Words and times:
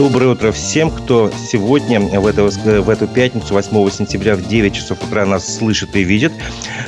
Доброе 0.00 0.28
утро 0.28 0.50
всем, 0.50 0.90
кто 0.90 1.30
сегодня, 1.30 2.00
в, 2.00 2.26
это, 2.26 2.44
в 2.44 2.88
эту 2.88 3.06
пятницу, 3.06 3.52
8 3.52 3.90
сентября, 3.90 4.34
в 4.34 4.48
9 4.48 4.74
часов 4.74 5.04
утра 5.04 5.26
нас 5.26 5.58
слышит 5.58 5.94
и 5.94 6.02
видит. 6.02 6.32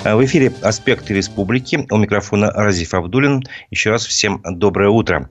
В 0.02 0.24
эфире 0.24 0.50
«Аспекты 0.62 1.12
республики». 1.12 1.86
У 1.90 1.98
микрофона 1.98 2.50
Разиф 2.50 2.94
Абдулин. 2.94 3.42
Еще 3.70 3.90
раз 3.90 4.06
всем 4.06 4.40
доброе 4.42 4.88
утро. 4.88 5.28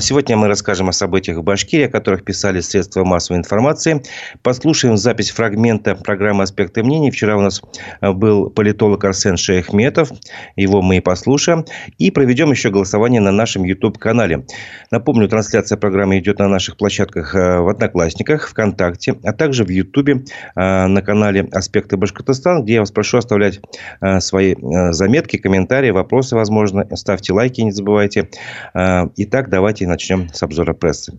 Сегодня 0.00 0.38
мы 0.38 0.48
расскажем 0.48 0.88
о 0.88 0.92
событиях 0.92 1.36
в 1.36 1.42
Башкирии, 1.42 1.84
о 1.84 1.88
которых 1.90 2.24
писали 2.24 2.60
средства 2.60 3.04
массовой 3.04 3.36
информации. 3.36 4.02
Послушаем 4.42 4.96
запись 4.96 5.28
фрагмента 5.28 5.96
программы 5.96 6.44
«Аспекты 6.44 6.82
мнений». 6.82 7.10
Вчера 7.10 7.36
у 7.36 7.42
нас 7.42 7.60
был 8.00 8.48
политолог 8.48 9.04
Арсен 9.04 9.36
Шейхметов. 9.36 10.10
Его 10.56 10.80
мы 10.80 10.96
и 10.96 11.00
послушаем. 11.00 11.66
И 11.98 12.10
проведем 12.10 12.50
еще 12.50 12.70
голосование 12.70 13.20
на 13.20 13.30
нашем 13.30 13.64
YouTube-канале. 13.64 14.46
Напомню, 14.90 15.28
трансляция 15.28 15.76
программы 15.76 16.18
идет 16.18 16.38
на 16.38 16.48
наших 16.48 16.78
площадках 16.78 17.09
площадках 17.10 17.34
э, 17.34 17.60
в 17.60 17.68
Одноклассниках, 17.68 18.48
ВКонтакте, 18.48 19.16
а 19.24 19.32
также 19.32 19.64
в 19.64 19.68
Ютубе 19.68 20.24
э, 20.56 20.86
на 20.86 21.02
канале 21.02 21.48
«Аспекты 21.52 21.96
Башкортостана», 21.96 22.62
где 22.62 22.74
я 22.74 22.80
вас 22.80 22.90
прошу 22.90 23.18
оставлять 23.18 23.60
э, 24.00 24.20
свои 24.20 24.54
заметки, 24.92 25.36
комментарии, 25.36 25.90
вопросы, 25.90 26.36
возможно. 26.36 26.86
Ставьте 26.96 27.32
лайки, 27.32 27.60
не 27.60 27.72
забывайте. 27.72 28.28
Итак, 28.74 29.48
давайте 29.48 29.86
начнем 29.86 30.28
с 30.32 30.42
обзора 30.42 30.74
прессы. 30.74 31.18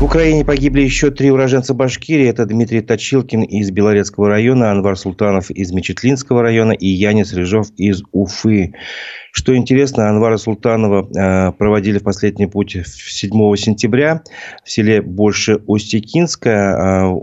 В 0.00 0.04
Украине 0.04 0.46
погибли 0.46 0.80
еще 0.80 1.10
три 1.10 1.30
уроженца 1.30 1.74
Башкирии. 1.74 2.26
Это 2.26 2.46
Дмитрий 2.46 2.80
Точилкин 2.80 3.42
из 3.42 3.70
Белорецкого 3.70 4.30
района, 4.30 4.70
Анвар 4.70 4.96
Султанов 4.96 5.50
из 5.50 5.72
Мечетлинского 5.72 6.40
района 6.40 6.72
и 6.72 6.86
Янис 6.86 7.34
Рыжов 7.34 7.66
из 7.76 8.02
Уфы. 8.10 8.72
Что 9.30 9.54
интересно, 9.54 10.08
Анвара 10.08 10.38
Султанова 10.38 11.06
э, 11.06 11.52
проводили 11.52 11.98
в 11.98 12.02
последний 12.02 12.46
путь 12.46 12.78
7 12.82 13.56
сентября 13.56 14.22
в 14.64 14.70
селе 14.70 15.02
Больше 15.02 15.56
Устекинское. 15.66 17.14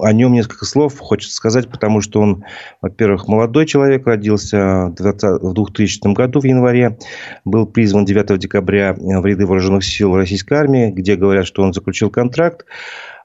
Э, 0.00 0.08
о 0.08 0.12
нем 0.12 0.32
несколько 0.32 0.64
слов 0.64 0.98
хочется 0.98 1.34
сказать, 1.34 1.68
потому 1.68 2.00
что 2.00 2.20
он, 2.20 2.44
во-первых, 2.80 3.28
молодой 3.28 3.66
человек, 3.66 4.06
родился 4.06 4.92
в 4.98 5.54
2000 5.54 6.12
году 6.12 6.40
в 6.40 6.44
январе, 6.44 6.98
был 7.44 7.66
призван 7.66 8.04
9 8.04 8.38
декабря 8.38 8.94
в 8.94 9.24
ряды 9.24 9.46
вооруженных 9.46 9.84
сил 9.84 10.16
российской 10.16 10.54
армии, 10.54 10.90
где 10.90 11.16
говорят, 11.16 11.46
что 11.46 11.62
он 11.62 11.72
заключил 11.72 12.10
контракт. 12.10 12.66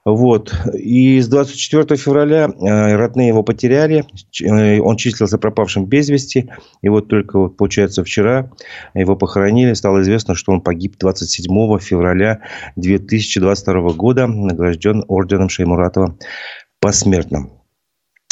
Вот. 0.06 0.54
И 0.72 1.20
с 1.20 1.26
24 1.26 1.96
февраля 2.00 2.48
э, 2.48 2.94
родные 2.94 3.26
его 3.26 3.42
потеряли. 3.42 4.04
Э, 4.40 4.78
он 4.78 4.96
числился 4.96 5.36
пропавшим 5.36 5.86
без 5.86 6.08
вести. 6.08 6.48
И 6.80 6.88
вот 6.88 7.08
только, 7.08 7.48
получается, 7.48 8.04
вчера 8.04 8.52
его 8.94 9.16
похоронили. 9.16 9.72
Стало 9.72 10.02
известно, 10.02 10.36
что 10.36 10.52
он 10.52 10.60
погиб 10.60 10.94
27 10.96 11.78
февраля 11.80 12.40
2022 12.76 13.94
года, 13.94 14.28
награжден 14.28 15.04
орденом 15.08 15.48
Шеймуратова 15.48 16.16
посмертно. 16.86 17.50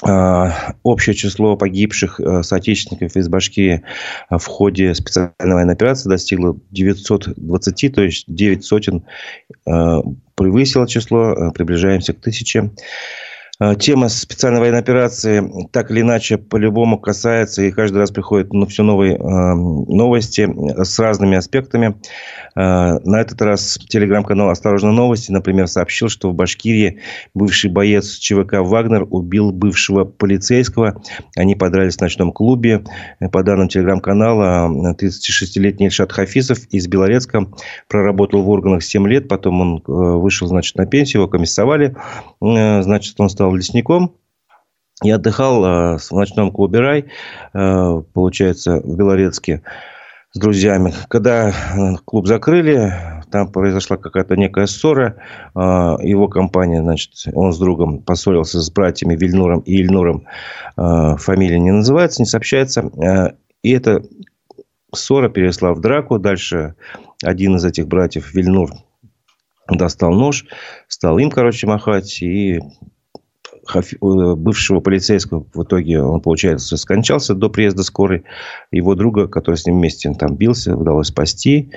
А, 0.04 0.74
общее 0.84 1.16
число 1.16 1.56
погибших 1.56 2.20
э, 2.20 2.44
соотечественников 2.44 3.16
из 3.16 3.28
Башкирии 3.28 3.82
в 4.30 4.44
ходе 4.46 4.94
специальной 4.94 5.54
военной 5.54 5.74
операции 5.74 6.08
достигло 6.08 6.56
920, 6.70 7.92
то 7.92 8.02
есть 8.02 8.26
9 8.28 8.64
сотен 8.64 9.06
э, 9.66 9.96
превысило 10.36 10.86
число, 10.86 11.32
э, 11.32 11.50
приближаемся 11.50 12.12
к 12.12 12.20
тысяче. 12.20 12.70
А, 13.60 13.76
тема 13.76 14.08
специальной 14.08 14.58
военной 14.58 14.80
операции 14.80 15.68
так 15.70 15.90
или 15.92 16.00
иначе 16.00 16.38
по-любому 16.38 16.98
касается, 16.98 17.62
и 17.62 17.70
каждый 17.70 17.98
раз 17.98 18.10
приходят 18.10 18.52
ну, 18.52 18.66
все 18.66 18.82
новые 18.82 19.14
э, 19.14 19.18
новости 19.18 20.52
с 20.82 20.98
разными 20.98 21.36
аспектами. 21.36 21.94
Э, 22.56 22.98
на 23.04 23.20
этот 23.20 23.40
раз 23.42 23.78
телеграм-канал 23.88 24.50
«Осторожно 24.50 24.90
новости», 24.90 25.30
например, 25.30 25.68
сообщил, 25.68 26.08
что 26.08 26.30
в 26.30 26.34
Башкирии 26.34 26.98
бывший 27.32 27.70
боец 27.70 28.16
ЧВК 28.16 28.54
«Вагнер» 28.54 29.06
убил 29.08 29.52
бывшего 29.52 30.04
полицейского. 30.04 31.00
Они 31.36 31.54
подрались 31.54 31.96
в 31.96 32.00
ночном 32.00 32.32
клубе. 32.32 32.82
По 33.30 33.44
данным 33.44 33.68
телеграм-канала, 33.68 34.68
36-летний 34.94 35.86
Ильшат 35.86 36.10
Хафизов 36.10 36.58
из 36.70 36.88
Белорецка 36.88 37.46
проработал 37.88 38.42
в 38.42 38.50
органах 38.50 38.82
7 38.82 39.06
лет, 39.06 39.28
потом 39.28 39.60
он 39.60 39.82
вышел, 39.86 40.48
значит, 40.48 40.76
на 40.76 40.86
пенсию, 40.86 41.22
его 41.22 41.30
комиссовали. 41.30 41.94
Значит, 42.40 43.14
он 43.18 43.28
стал 43.28 43.43
стал 43.44 43.54
лесником. 43.54 44.16
Я 45.02 45.16
отдыхал 45.16 45.64
э, 45.64 45.98
в 45.98 46.12
ночном 46.12 46.50
клубе 46.50 46.80
«Рай», 46.80 47.04
э, 47.52 48.02
получается, 48.14 48.80
в 48.80 48.96
Белорецке 48.96 49.60
с 50.32 50.38
друзьями. 50.38 50.94
Когда 51.08 51.50
э, 51.50 51.52
клуб 52.06 52.26
закрыли, 52.26 52.94
там 53.30 53.52
произошла 53.52 53.98
какая-то 53.98 54.36
некая 54.36 54.66
ссора. 54.66 55.16
Его 55.54 56.28
компания, 56.28 56.80
значит, 56.80 57.12
он 57.34 57.52
с 57.52 57.58
другом 57.58 58.00
поссорился 58.00 58.60
с 58.60 58.70
братьями 58.70 59.16
Вильнуром 59.16 59.60
и 59.60 59.82
Ильнуром. 59.82 60.26
Фамилия 60.76 61.58
не 61.58 61.72
называется, 61.72 62.22
не 62.22 62.26
сообщается. 62.26 63.34
И 63.64 63.70
эта 63.72 64.04
ссора 64.94 65.28
перешла 65.28 65.74
в 65.74 65.80
драку. 65.80 66.20
Дальше 66.20 66.76
один 67.24 67.56
из 67.56 67.64
этих 67.64 67.88
братьев, 67.88 68.32
Вильнур, 68.34 68.70
достал 69.68 70.12
нож, 70.12 70.44
стал 70.86 71.18
им, 71.18 71.30
короче, 71.30 71.66
махать. 71.66 72.22
И 72.22 72.60
бывшего 74.00 74.80
полицейского, 74.80 75.46
в 75.54 75.62
итоге 75.62 76.02
он, 76.02 76.20
получается, 76.20 76.76
скончался 76.76 77.34
до 77.34 77.48
приезда 77.48 77.82
скорой. 77.82 78.24
Его 78.70 78.94
друга, 78.94 79.28
который 79.28 79.56
с 79.56 79.66
ним 79.66 79.76
вместе 79.76 80.12
там 80.12 80.36
бился, 80.36 80.76
удалось 80.76 81.08
спасти. 81.08 81.70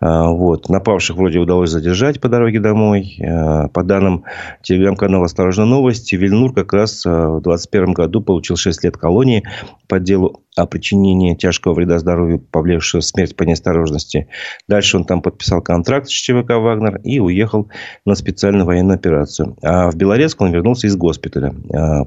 А, 0.00 0.30
вот. 0.30 0.68
Напавших 0.68 1.16
вроде 1.16 1.38
удалось 1.38 1.70
задержать 1.70 2.20
по 2.20 2.28
дороге 2.28 2.60
домой. 2.60 3.18
А, 3.24 3.68
по 3.68 3.82
данным 3.82 4.24
телеграм-канала 4.62 5.26
«Осторожно 5.26 5.64
новости», 5.64 6.16
Вильнур 6.16 6.52
как 6.52 6.72
раз 6.72 7.04
а, 7.06 7.28
в 7.28 7.42
2021 7.42 7.92
году 7.92 8.20
получил 8.20 8.56
6 8.56 8.84
лет 8.84 8.96
колонии 8.96 9.44
по 9.88 10.00
делу 10.00 10.42
о 10.54 10.66
причинении 10.66 11.34
тяжкого 11.34 11.74
вреда 11.74 11.98
здоровью, 11.98 12.38
повлекшего 12.38 13.00
смерть 13.00 13.36
по 13.36 13.44
неосторожности. 13.44 14.28
Дальше 14.68 14.98
он 14.98 15.04
там 15.04 15.22
подписал 15.22 15.62
контракт 15.62 16.08
с 16.08 16.12
ЧВК 16.12 16.50
«Вагнер» 16.50 17.00
и 17.04 17.20
уехал 17.20 17.68
на 18.04 18.14
специальную 18.14 18.66
военную 18.66 18.96
операцию. 18.96 19.56
А 19.62 19.90
в 19.90 19.96
Белорецк 19.96 20.40
он 20.40 20.52
вернулся 20.52 20.86
из 20.86 20.96
госпиталя, 20.96 21.54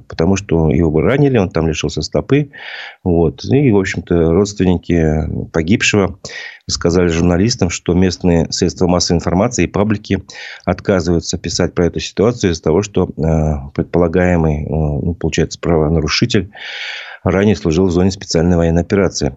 потому 0.08 0.36
что 0.36 0.70
его 0.70 1.02
ранили, 1.02 1.38
он 1.38 1.50
там 1.50 1.68
лишился 1.68 2.02
стопы. 2.02 2.52
Вот. 3.04 3.44
И, 3.46 3.72
в 3.72 3.78
общем-то, 3.78 4.32
родственники 4.32 5.50
погибшего 5.52 6.20
сказали 6.68 7.08
журналистам, 7.08 7.70
что 7.70 7.94
местные 7.94 8.52
средства 8.52 8.88
массовой 8.88 9.18
информации 9.18 9.64
и 9.64 9.68
паблики 9.68 10.24
отказываются 10.66 11.38
писать 11.38 11.74
про 11.74 11.88
эту 11.88 12.00
ситуацию 12.00 12.52
из-за 12.52 12.64
того, 12.64 12.82
что 12.82 13.06
э, 13.06 13.70
предполагаемый, 13.74 14.64
э, 14.64 14.68
ну, 14.68 15.14
получается, 15.14 15.60
правонарушитель 15.60 16.52
ранее 17.26 17.56
служил 17.56 17.88
в 17.88 17.92
зоне 17.92 18.12
специальной 18.12 18.56
военной 18.56 18.84
операции. 18.84 19.36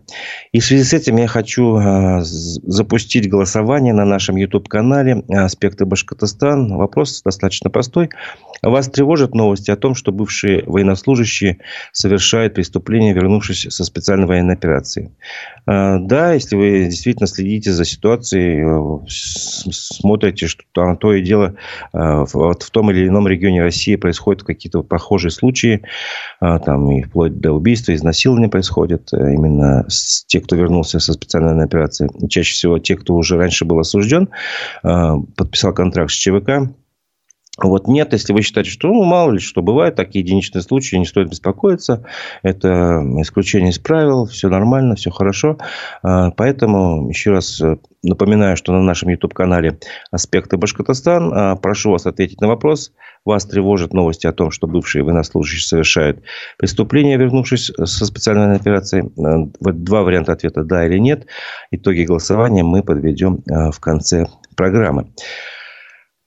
И 0.52 0.60
в 0.60 0.64
связи 0.64 0.84
с 0.84 0.92
этим 0.92 1.16
я 1.16 1.26
хочу 1.26 1.76
э, 1.78 2.20
запустить 2.22 3.28
голосование 3.28 3.94
на 3.94 4.04
нашем 4.04 4.36
YouTube-канале 4.36 5.24
«Аспекты 5.28 5.86
Башкортостан». 5.86 6.76
Вопрос 6.76 7.22
достаточно 7.22 7.70
простой. 7.70 8.10
Вас 8.62 8.88
тревожат 8.88 9.34
новости 9.34 9.70
о 9.70 9.76
том, 9.76 9.94
что 9.94 10.12
бывшие 10.12 10.64
военнослужащие 10.66 11.58
совершают 11.92 12.54
преступления, 12.54 13.14
вернувшись 13.14 13.66
со 13.70 13.84
специальной 13.84 14.26
военной 14.26 14.54
операции? 14.54 15.10
Да, 15.66 16.32
если 16.32 16.56
вы 16.56 16.84
действительно 16.86 17.26
следите 17.26 17.72
за 17.72 17.84
ситуацией, 17.84 18.64
э, 18.64 19.06
смотрите, 19.08 20.46
что 20.46 20.64
там 20.72 20.96
то 20.96 21.14
и 21.14 21.22
дело 21.22 21.54
э, 21.92 22.24
вот 22.32 22.62
в 22.62 22.70
том 22.70 22.90
или 22.90 23.06
ином 23.06 23.28
регионе 23.28 23.62
России 23.62 23.96
происходят 23.96 24.42
какие-то 24.42 24.82
похожие 24.82 25.30
случаи, 25.30 25.82
там 26.40 26.90
и 26.90 27.02
вплоть 27.02 27.38
до 27.38 27.52
убийств 27.52 27.77
убийства, 27.78 27.94
изнасилования 27.94 28.48
происходят 28.48 29.12
э, 29.12 29.34
именно 29.34 29.84
с 29.88 30.24
тех, 30.26 30.44
кто 30.44 30.56
вернулся 30.56 30.98
со 30.98 31.12
специальной 31.12 31.64
операции. 31.64 32.10
Чаще 32.28 32.52
всего 32.54 32.78
те, 32.78 32.96
кто 32.96 33.14
уже 33.14 33.36
раньше 33.36 33.64
был 33.64 33.78
осужден, 33.78 34.28
э, 34.82 35.14
подписал 35.36 35.72
контракт 35.72 36.10
с 36.10 36.14
ЧВК, 36.14 36.70
вот 37.66 37.88
нет, 37.88 38.12
если 38.12 38.32
вы 38.32 38.42
считаете, 38.42 38.70
что 38.70 38.88
ну, 38.88 39.02
мало 39.02 39.32
ли 39.32 39.40
что 39.40 39.62
бывает, 39.62 39.96
такие 39.96 40.24
единичные 40.24 40.62
случаи, 40.62 40.96
не 40.96 41.06
стоит 41.06 41.28
беспокоиться. 41.28 42.04
Это 42.42 43.02
исключение 43.18 43.70
из 43.70 43.80
правил, 43.80 44.26
все 44.26 44.48
нормально, 44.48 44.94
все 44.94 45.10
хорошо. 45.10 45.58
А, 46.02 46.30
поэтому 46.30 47.08
еще 47.08 47.32
раз 47.32 47.60
э, 47.60 47.78
напоминаю, 48.04 48.56
что 48.56 48.72
на 48.72 48.80
нашем 48.82 49.08
YouTube-канале 49.08 49.80
«Аспекты 50.12 50.56
Башкортостан». 50.56 51.32
А, 51.34 51.56
прошу 51.56 51.90
вас 51.90 52.06
ответить 52.06 52.40
на 52.40 52.46
вопрос. 52.46 52.92
Вас 53.24 53.44
тревожат 53.44 53.92
новости 53.92 54.28
о 54.28 54.32
том, 54.32 54.52
что 54.52 54.68
бывшие 54.68 55.02
военнослужащие 55.02 55.66
совершают 55.66 56.22
преступления, 56.58 57.16
вернувшись 57.16 57.72
со 57.76 58.06
специальной 58.06 58.54
операции. 58.54 59.10
А, 59.18 59.72
два 59.72 60.02
варианта 60.04 60.32
ответа 60.32 60.62
«да» 60.62 60.86
или 60.86 60.98
«нет». 60.98 61.26
Итоги 61.72 62.02
голосования 62.02 62.62
мы 62.62 62.84
подведем 62.84 63.42
в 63.46 63.80
конце 63.80 64.26
программы. 64.54 65.08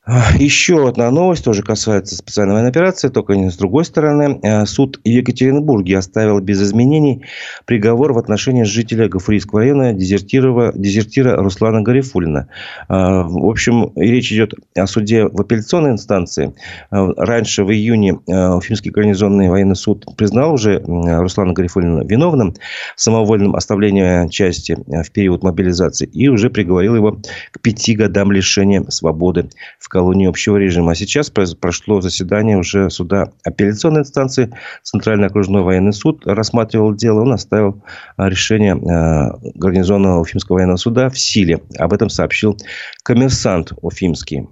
Еще 0.08 0.88
одна 0.88 1.12
новость 1.12 1.46
тоже 1.46 1.62
касается 1.62 2.16
специальной 2.16 2.54
военной 2.54 2.72
операции, 2.72 3.10
только 3.10 3.36
не 3.36 3.52
с 3.52 3.56
другой 3.56 3.86
стороны. 3.86 4.40
Э, 4.42 4.66
суд 4.66 5.00
в 5.04 5.08
Екатеринбурге 5.08 5.96
оставил 5.96 6.40
без 6.40 6.60
изменений 6.60 7.24
приговор 7.66 8.14
в 8.14 8.18
отношении 8.18 8.64
жителя 8.64 9.08
Гафурийского 9.08 9.62
района, 9.62 9.94
дезертира, 9.94 11.36
Руслана 11.36 11.84
Гарифулина. 11.84 12.48
Э, 12.90 12.94
в 13.28 13.48
общем, 13.48 13.92
речь 13.96 14.32
идет 14.34 14.56
о 14.76 14.88
суде 14.88 15.28
в 15.28 15.40
апелляционной 15.40 15.92
инстанции. 15.92 16.56
Э, 16.90 17.08
раньше, 17.18 17.64
в 17.64 17.72
июне, 17.72 18.14
Уфимский 18.26 18.90
гарнизонный 18.90 19.50
военный 19.50 19.76
суд 19.76 20.08
признал 20.18 20.54
уже 20.54 20.80
Руслана 20.80 21.54
Гарифулина 21.54 22.04
виновным 22.04 22.56
в 22.96 23.02
самовольном 23.02 23.56
оставлении 23.56 24.28
части 24.30 24.76
в 24.88 25.12
период 25.12 25.44
мобилизации 25.44 26.08
и 26.08 26.28
уже 26.28 26.50
приговорил 26.50 26.96
его 26.96 27.20
к 27.52 27.60
пяти 27.62 27.94
годам 27.94 28.32
лишения 28.32 28.84
свободы 28.90 29.50
в 29.78 29.91
колонии 29.92 30.28
общего 30.28 30.56
режима. 30.56 30.94
А 30.94 30.96
сейчас 30.96 31.30
прошло 31.30 32.00
заседание 32.00 32.58
уже 32.58 32.90
суда 32.90 33.34
апелляционной 33.44 34.02
инстанции. 34.02 34.50
Центральный 34.84 35.28
окружной 35.28 35.64
военный 35.64 35.92
суд 35.92 36.26
рассматривал 36.26 36.96
дело. 36.96 37.22
Он 37.22 37.34
оставил 37.34 37.84
а, 38.16 38.30
решение 38.30 38.74
а, 38.74 39.38
гарнизонного 39.56 40.22
Уфимского 40.22 40.56
военного 40.56 40.78
суда 40.78 41.10
в 41.10 41.20
силе. 41.20 41.62
Об 41.78 41.92
этом 41.92 42.10
сообщил 42.10 42.58
коммерсант 43.04 43.74
Уфимский. 43.82 44.48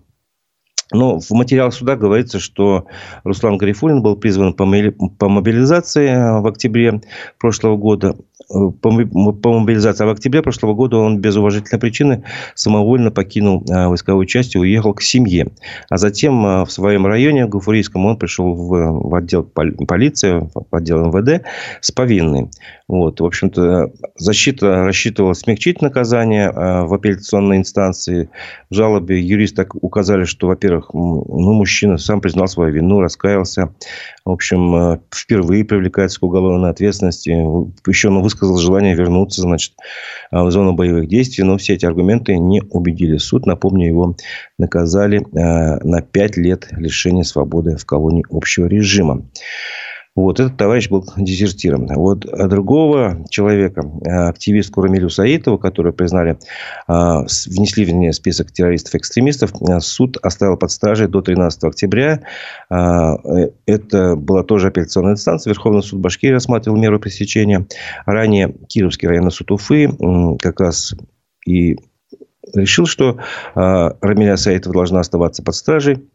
Но 0.91 1.19
в 1.19 1.31
материалах 1.31 1.73
суда 1.73 1.95
говорится, 1.95 2.39
что 2.39 2.87
Руслан 3.23 3.57
Гарифулин 3.57 4.01
был 4.01 4.17
призван 4.17 4.53
по 4.53 4.65
мобилизации 4.65 6.09
а, 6.09 6.41
в 6.41 6.47
октябре 6.47 7.01
прошлого 7.37 7.77
года 7.77 8.15
по 8.49 9.59
мобилизации. 9.59 10.03
А 10.03 10.07
в 10.07 10.11
октябре 10.11 10.41
прошлого 10.41 10.73
года 10.73 10.97
он 10.97 11.19
без 11.19 11.35
уважительной 11.35 11.79
причины 11.79 12.23
самовольно 12.55 13.11
покинул 13.11 13.63
а, 13.69 13.89
войсковую 13.89 14.25
часть 14.25 14.55
и 14.55 14.59
уехал 14.59 14.93
к 14.93 15.01
семье. 15.01 15.49
А 15.89 15.97
затем 15.97 16.45
а, 16.45 16.65
в 16.65 16.71
своем 16.71 17.05
районе, 17.05 17.45
в 17.45 17.49
Гафурийском, 17.49 18.05
он 18.05 18.17
пришел 18.17 18.55
в, 18.55 19.09
в 19.09 19.15
отдел 19.15 19.43
полиции, 19.43 20.49
в 20.53 20.75
отдел 20.75 21.05
МВД 21.05 21.45
с 21.81 21.91
повинной. 21.91 22.49
Вот. 22.87 23.21
В 23.21 23.25
общем-то, 23.25 23.91
защита 24.17 24.85
рассчитывала 24.85 25.33
смягчить 25.33 25.81
наказание 25.81 26.51
в 26.51 26.91
апелляционной 26.91 27.57
инстанции. 27.57 28.29
В 28.71 28.73
жалобе 28.73 29.21
юристы 29.21 29.67
указали, 29.73 30.23
что, 30.23 30.47
во-первых, 30.47 30.89
ну, 30.93 31.53
мужчина 31.53 31.99
сам 31.99 32.19
признал 32.19 32.47
свою 32.47 32.73
вину, 32.73 32.99
раскаялся. 32.99 33.73
В 34.25 34.31
общем, 34.31 35.01
впервые 35.13 35.65
привлекается 35.65 36.19
к 36.19 36.23
уголовной 36.23 36.71
ответственности. 36.71 37.29
Еще 37.87 38.07
он 38.07 38.23
высказал 38.23 38.38
желание 38.41 38.95
вернуться, 38.95 39.41
значит, 39.41 39.73
а, 40.31 40.43
в 40.43 40.51
зону 40.51 40.73
боевых 40.73 41.07
действий. 41.07 41.43
Но 41.43 41.57
все 41.57 41.73
эти 41.73 41.85
аргументы 41.85 42.37
не 42.37 42.61
убедили 42.61 43.17
суд. 43.17 43.45
Напомню, 43.45 43.87
его 43.87 44.15
наказали 44.57 45.25
а, 45.35 45.79
на 45.83 46.01
5 46.01 46.37
лет 46.37 46.67
лишения 46.71 47.23
свободы 47.23 47.77
в 47.77 47.85
колонии 47.85 48.25
общего 48.29 48.65
режима. 48.65 49.23
Вот, 50.19 50.37
этот 50.41 50.57
товарищ 50.57 50.89
был 50.89 51.05
дезертиром. 51.15 51.87
Вот 51.87 52.25
а 52.25 52.47
другого 52.49 53.25
человека, 53.29 53.89
активистку 54.27 54.81
Рамилю 54.81 55.09
Саитову, 55.09 55.57
которую 55.57 55.93
признали, 55.93 56.37
внесли 56.87 57.85
в 57.85 58.13
список 58.13 58.51
террористов-экстремистов, 58.51 59.53
суд 59.79 60.17
оставил 60.21 60.57
под 60.57 60.71
стражей 60.71 61.07
до 61.07 61.21
13 61.21 61.63
октября. 61.63 62.19
Э, 62.69 63.15
это 63.65 64.17
была 64.17 64.43
тоже 64.43 64.67
апелляционная 64.67 65.13
инстанция. 65.13 65.51
Верховный 65.53 65.83
суд 65.83 66.01
Башкирии 66.01 66.33
рассматривал 66.33 66.77
меру 66.77 66.99
пресечения. 66.99 67.65
Ранее 68.05 68.53
Кировский 68.67 69.07
районный 69.07 69.31
суд 69.31 69.51
Уфы 69.51 69.89
как 70.41 70.59
раз 70.59 70.95
и 71.45 71.77
решил, 72.53 72.87
что 72.87 73.19
Рамиля 73.55 74.35
Саитова 74.35 74.73
должна 74.73 74.99
оставаться 74.99 75.43
под 75.43 75.55
стражей 75.55 76.09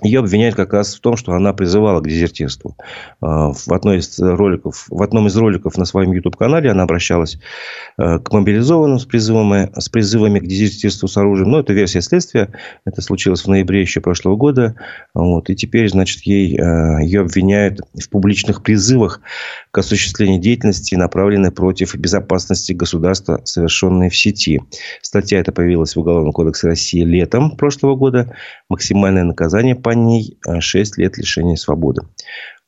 ее 0.00 0.20
обвиняют 0.20 0.54
как 0.54 0.72
раз 0.72 0.94
в 0.94 1.00
том, 1.00 1.16
что 1.16 1.32
она 1.32 1.52
призывала 1.52 2.00
к 2.00 2.08
дезертирству. 2.08 2.76
А, 3.20 3.52
в, 3.52 3.68
одной 3.72 3.98
из 3.98 4.18
роликов, 4.18 4.86
в 4.88 5.02
одном 5.02 5.26
из 5.26 5.36
роликов 5.36 5.76
на 5.76 5.84
своем 5.84 6.12
YouTube-канале 6.12 6.70
она 6.70 6.84
обращалась 6.84 7.38
э, 7.98 8.18
к 8.18 8.32
мобилизованным 8.32 8.98
с 8.98 9.04
призывами, 9.04 9.70
с 9.78 9.90
призывами 9.90 10.38
к 10.38 10.46
дезертирству 10.46 11.08
с 11.08 11.16
оружием. 11.18 11.50
Но 11.50 11.60
это 11.60 11.74
версия 11.74 12.00
следствия. 12.00 12.48
Это 12.86 13.02
случилось 13.02 13.42
в 13.42 13.48
ноябре 13.48 13.82
еще 13.82 14.00
прошлого 14.00 14.36
года. 14.36 14.76
Вот. 15.12 15.50
И 15.50 15.56
теперь, 15.56 15.90
значит, 15.90 16.22
ей, 16.22 16.58
э, 16.58 17.04
ее 17.04 17.20
обвиняют 17.20 17.80
в 17.92 18.08
публичных 18.08 18.62
призывах 18.62 19.20
к 19.72 19.78
осуществлению 19.78 20.40
деятельности, 20.40 20.94
направленной 20.94 21.50
против 21.50 21.94
безопасности 21.96 22.72
государства, 22.72 23.42
совершенной 23.44 24.08
в 24.08 24.16
сети. 24.16 24.62
Статья 25.02 25.38
эта 25.38 25.52
появилась 25.52 25.96
в 25.96 26.00
Уголовном 26.00 26.32
кодексе 26.32 26.68
России 26.68 27.02
летом 27.04 27.56
прошлого 27.56 27.94
года. 27.94 28.34
Максимальное 28.70 29.24
наказание 29.24 29.76
по 29.82 29.91
ней 29.94 30.38
6 30.60 30.98
лет 30.98 31.18
лишения 31.18 31.56
свободы. 31.56 32.02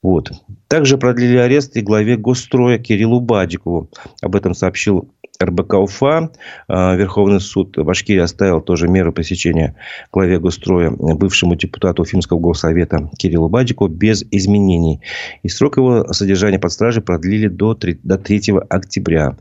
Вот. 0.05 0.33
Также 0.69 0.99
продлили 0.99 1.39
арест 1.39 1.79
и 1.79 1.81
главе 1.81 2.19
Госстроя 2.19 2.77
Кириллу 2.79 3.21
Бадикову. 3.21 3.89
Об 4.21 4.37
этом 4.37 4.53
сообщил 4.53 5.09
РБК 5.43 5.75
УФА. 5.75 6.31
А, 6.69 6.95
Верховный 6.95 7.41
суд 7.41 7.79
Башкирии 7.79 8.21
оставил 8.21 8.61
тоже 8.61 8.87
меры 8.87 9.13
пресечения 9.13 9.77
главе 10.13 10.39
Госстроя, 10.39 10.91
бывшему 10.91 11.57
депутату 11.57 12.03
Уфимского 12.03 12.39
горсовета 12.39 13.11
Кириллу 13.17 13.49
Бадику 13.49 13.89
без 13.89 14.25
изменений. 14.31 15.01
И 15.43 15.49
срок 15.49 15.79
его 15.79 16.13
содержания 16.13 16.59
под 16.59 16.73
стражей 16.73 17.03
продлили 17.03 17.49
до 17.49 17.75
3, 17.75 18.01
до 18.03 18.19
3 18.19 18.59
октября. 18.69 19.39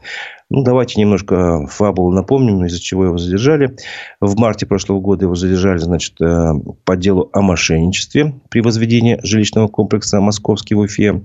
Ну, 0.50 0.62
давайте 0.62 1.00
немножко 1.02 1.66
фабулу 1.68 2.12
напомним, 2.12 2.64
из-за 2.66 2.80
чего 2.80 3.06
его 3.06 3.18
задержали. 3.18 3.76
В 4.22 4.38
марте 4.38 4.68
прошлого 4.68 5.00
года 5.00 5.26
его 5.26 5.34
задержали, 5.34 5.80
значит, 5.80 6.22
э, 6.22 6.54
по 6.86 6.96
делу 6.96 7.30
о 7.34 7.42
мошенничестве 7.42 8.36
при 8.50 8.62
возведении 8.62 9.20
жилищного 9.24 9.68
комплекса 9.68 10.20
«Московский» 10.54 10.76
в 10.76 10.80
Уфе. 10.80 11.24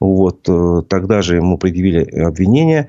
Вот. 0.00 0.48
Э, 0.48 0.82
тогда 0.88 1.22
же 1.22 1.36
ему 1.36 1.58
предъявили 1.58 2.04
обвинение. 2.20 2.88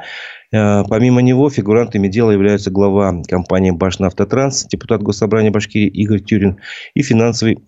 Э, 0.52 0.84
помимо 0.88 1.22
него 1.22 1.50
фигурантами 1.50 2.08
дела 2.08 2.32
являются 2.32 2.72
глава 2.72 3.24
компании 3.28 3.72
«Башнафтотранс», 3.72 4.66
депутат 4.66 5.02
Госсобрания 5.02 5.52
Башкирии 5.52 5.88
Игорь 5.88 6.20
Тюрин 6.20 6.58
и 6.94 7.02
финансовый 7.02 7.60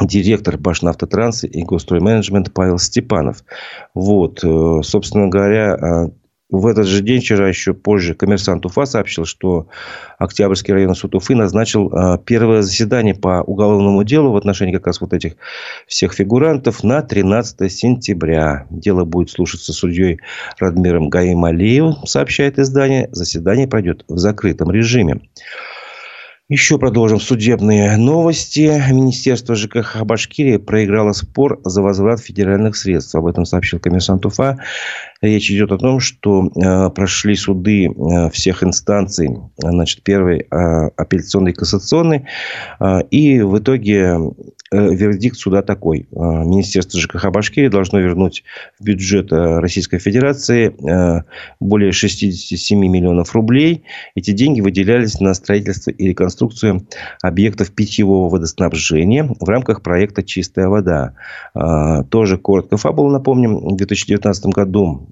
директор 0.00 0.58
Башнафтотранса 0.58 1.46
и 1.46 1.62
Госстройменеджмент 1.62 2.52
Павел 2.52 2.78
Степанов. 2.78 3.44
Вот, 3.94 4.40
собственно 4.40 5.28
говоря, 5.28 6.10
в 6.50 6.66
этот 6.66 6.86
же 6.86 7.00
день, 7.00 7.20
вчера 7.20 7.48
еще 7.48 7.72
позже, 7.72 8.14
коммерсант 8.14 8.66
Уфа 8.66 8.84
сообщил, 8.84 9.24
что 9.24 9.68
Октябрьский 10.18 10.74
районный 10.74 10.94
суд 10.94 11.14
Уфы 11.14 11.34
назначил 11.34 11.90
а, 11.92 12.18
первое 12.18 12.60
заседание 12.60 13.14
по 13.14 13.42
уголовному 13.42 14.04
делу 14.04 14.30
в 14.30 14.36
отношении 14.36 14.74
как 14.74 14.86
раз 14.86 15.00
вот 15.00 15.14
этих 15.14 15.36
всех 15.86 16.12
фигурантов 16.12 16.84
на 16.84 17.00
13 17.00 17.72
сентября. 17.72 18.66
Дело 18.68 19.04
будет 19.04 19.30
слушаться 19.30 19.72
судьей 19.72 20.20
Радмиром 20.58 21.08
Гаим 21.08 21.44
Алиевым, 21.44 22.06
сообщает 22.06 22.58
издание. 22.58 23.08
Заседание 23.10 23.66
пройдет 23.66 24.04
в 24.06 24.18
закрытом 24.18 24.70
режиме. 24.70 25.22
Еще 26.50 26.78
продолжим 26.78 27.20
судебные 27.20 27.96
новости. 27.96 28.70
Министерство 28.92 29.54
ЖКХ 29.54 30.02
Башкирии 30.04 30.58
проиграло 30.58 31.12
спор 31.12 31.58
за 31.64 31.80
возврат 31.80 32.20
федеральных 32.20 32.76
средств. 32.76 33.14
Об 33.14 33.24
этом 33.24 33.46
сообщил 33.46 33.78
коммерсант 33.80 34.26
Уфа. 34.26 34.58
Речь 35.22 35.50
идет 35.50 35.72
о 35.72 35.78
том, 35.78 36.00
что 36.00 36.50
э, 36.54 36.90
прошли 36.90 37.34
суды 37.34 37.86
э, 37.86 38.28
всех 38.28 38.62
инстанций. 38.62 39.30
Значит, 39.56 40.02
первый 40.02 40.40
э, 40.40 40.44
апелляционный 40.96 41.54
кассационный. 41.54 42.26
Э, 42.78 43.00
и 43.10 43.40
в 43.40 43.58
итоге 43.58 44.18
Э, 44.74 44.92
вердикт 44.92 45.36
суда 45.36 45.62
такой. 45.62 46.08
Э, 46.10 46.16
Министерство 46.16 46.98
ЖКХ 46.98 47.30
Башкирии 47.30 47.68
должно 47.68 48.00
вернуть 48.00 48.42
в 48.80 48.84
бюджет 48.84 49.30
э, 49.30 49.60
Российской 49.60 49.98
Федерации 49.98 50.74
более 51.60 51.92
67 51.92 52.78
миллионов 52.78 53.34
рублей. 53.34 53.84
Эти 54.16 54.32
деньги 54.32 54.60
выделялись 54.60 55.20
на 55.20 55.34
строительство 55.34 55.90
и 55.90 56.08
реконструкцию 56.08 56.33
объектов 57.22 57.70
питьевого 57.70 58.28
водоснабжения 58.28 59.28
в 59.40 59.48
рамках 59.48 59.82
проекта 59.82 60.22
«Чистая 60.22 60.68
вода». 60.68 61.14
Тоже 62.10 62.38
коротко 62.38 62.76
фабулу 62.76 63.10
напомним. 63.10 63.56
В 63.58 63.76
2019 63.76 64.46
году 64.46 65.08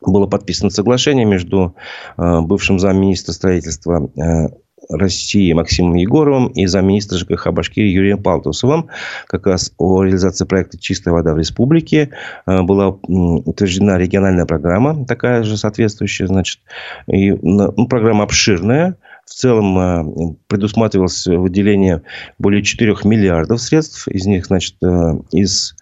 было 0.00 0.26
подписано 0.26 0.70
соглашение 0.70 1.24
между 1.24 1.74
бывшим 2.16 2.78
замминистра 2.78 3.32
строительства 3.32 4.10
России 4.90 5.52
Максимом 5.52 5.96
Егоровым 5.96 6.46
и 6.46 6.64
замминистра 6.66 7.18
ЖКХ 7.18 7.48
Башкирии 7.48 7.90
Юрием 7.90 8.22
Палтусовым 8.22 8.88
как 9.26 9.46
раз 9.46 9.72
о 9.76 10.04
реализации 10.04 10.44
проекта 10.46 10.78
«Чистая 10.78 11.12
вода 11.12 11.34
в 11.34 11.38
республике». 11.38 12.10
Была 12.46 12.88
утверждена 12.88 13.98
региональная 13.98 14.46
программа, 14.46 15.04
такая 15.04 15.42
же 15.42 15.56
соответствующая. 15.56 16.28
Значит, 16.28 16.60
и, 17.06 17.32
ну, 17.32 17.86
программа 17.88 18.22
обширная. 18.24 18.96
В 19.28 19.34
целом 19.34 19.78
э, 19.78 20.34
предусматривалось 20.46 21.26
выделение 21.26 22.02
более 22.38 22.62
4 22.62 22.96
миллиардов 23.04 23.60
средств. 23.60 24.08
Из 24.08 24.26
них, 24.26 24.46
значит, 24.46 24.76
э, 24.82 25.20
из 25.32 25.76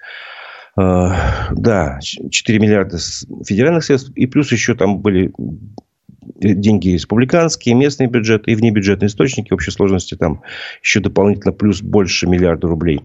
да, 0.78 1.98
4 2.02 2.58
миллиарда 2.58 2.98
федеральных 3.46 3.82
средств. 3.82 4.12
И 4.14 4.26
плюс 4.26 4.52
еще 4.52 4.74
там 4.74 4.98
были 4.98 5.32
деньги 6.38 6.90
республиканские, 6.90 7.74
местные 7.74 8.08
бюджеты 8.08 8.50
и 8.50 8.54
внебюджетные 8.54 9.08
источники. 9.08 9.50
В 9.50 9.54
общей 9.54 9.70
сложности 9.70 10.16
там 10.16 10.42
еще 10.82 11.00
дополнительно 11.00 11.52
плюс 11.52 11.82
больше 11.82 12.26
миллиарда 12.26 12.68
рублей. 12.68 13.00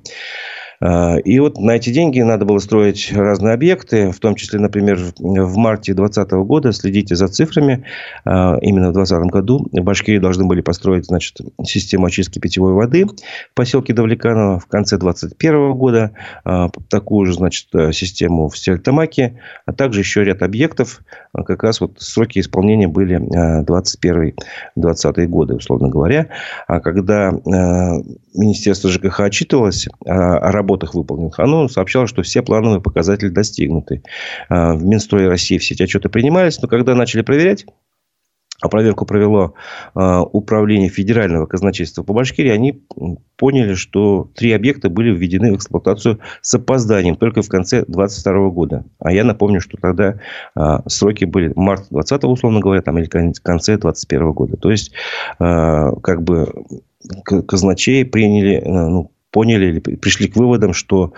А, 0.82 1.18
и 1.18 1.40
вот 1.40 1.58
на 1.58 1.72
эти 1.72 1.92
деньги 1.92 2.20
надо 2.20 2.44
было 2.46 2.58
строить 2.58 3.14
разные 3.14 3.54
объекты, 3.54 4.12
в 4.12 4.20
том 4.20 4.36
числе, 4.36 4.60
например, 4.60 5.00
в 5.20 5.56
марте 5.58 5.94
2020 5.94 6.32
года, 6.46 6.72
следите 6.74 7.16
за 7.16 7.28
цифрами, 7.28 7.86
а, 8.26 8.58
именно 8.62 8.90
в 8.90 8.94
2020 8.94 9.32
году 9.32 9.68
в 9.72 9.82
Башкирии 9.82 10.18
должны 10.18 10.46
были 10.46 10.62
построить 10.62 11.06
значит, 11.06 11.38
систему 11.64 12.08
очистки 12.08 12.40
питьевой 12.40 12.74
воды 12.74 13.06
в 13.06 13.54
поселке 13.54 13.94
Давлеканово, 13.94 14.60
в 14.60 14.66
конце 14.66 14.98
2021 14.98 15.74
года 15.74 16.12
а, 16.44 16.70
такую 16.90 17.28
же 17.28 17.34
значит, 17.34 17.68
систему 17.94 18.50
в 18.50 18.58
Стерлитамаке, 18.58 19.40
а 19.68 19.74
также 19.74 20.00
еще 20.00 20.24
ряд 20.24 20.42
объектов, 20.42 21.02
как 21.34 21.64
раз 21.64 21.80
вот 21.80 22.02
сроки 22.02 22.40
исполнения 22.40 22.88
были 22.88 23.20
21-20 23.64 25.26
годы, 25.28 25.56
условно 25.56 25.90
говоря. 25.90 26.28
А 26.68 26.80
когда 26.80 27.32
Министерство 28.34 28.90
ЖКХ 28.90 29.22
отчитывалось 29.22 29.88
о 30.06 30.52
работе 30.52 30.71
работах 30.72 30.94
выполненных, 30.94 31.40
оно 31.40 31.68
сообщало, 31.68 32.08
что 32.08 32.22
все 32.24 32.42
плановые 32.42 32.82
показатели 32.82 33.30
достигнуты. 33.30 34.04
А, 34.50 34.74
в 34.74 34.84
Минстрое 34.84 35.28
России 35.28 35.58
все 35.58 35.74
эти 35.74 35.84
отчеты 35.84 36.10
принимались, 36.10 36.62
но 36.62 36.68
когда 36.68 36.96
начали 36.96 37.22
проверять, 37.22 37.66
а 38.62 38.70
проверку 38.70 39.08
провело 39.08 39.56
э, 39.96 40.20
Управление 40.34 40.90
федерального 40.90 41.48
казначейства 41.48 42.04
по 42.04 42.14
Башкирии, 42.14 42.52
они 42.52 42.84
поняли, 43.36 43.74
что 43.74 44.30
три 44.36 44.52
объекта 44.52 44.88
были 44.88 45.10
введены 45.12 45.52
в 45.52 45.56
эксплуатацию 45.56 46.20
с 46.42 46.54
опозданием 46.54 47.16
только 47.16 47.42
в 47.42 47.50
конце 47.50 47.78
2022 47.88 48.50
года. 48.50 48.86
А 49.00 49.12
я 49.12 49.24
напомню, 49.24 49.62
что 49.62 49.78
тогда 49.78 50.20
э, 50.56 50.78
сроки 50.86 51.26
были 51.26 51.52
март 51.56 51.88
20 51.90 52.24
условно 52.26 52.60
говоря, 52.60 52.84
там, 52.84 53.00
или 53.00 53.08
конце 53.08 53.78
2021 53.78 54.32
года. 54.32 54.58
То 54.58 54.70
есть, 54.70 54.92
э, 55.40 55.92
как 56.04 56.22
бы 56.22 56.54
казначеи 57.48 58.04
приняли, 58.04 58.62
ну, 58.64 59.10
поняли 59.32 59.68
или 59.68 59.80
пришли 59.80 60.28
к 60.28 60.36
выводам, 60.36 60.74
что 60.74 61.14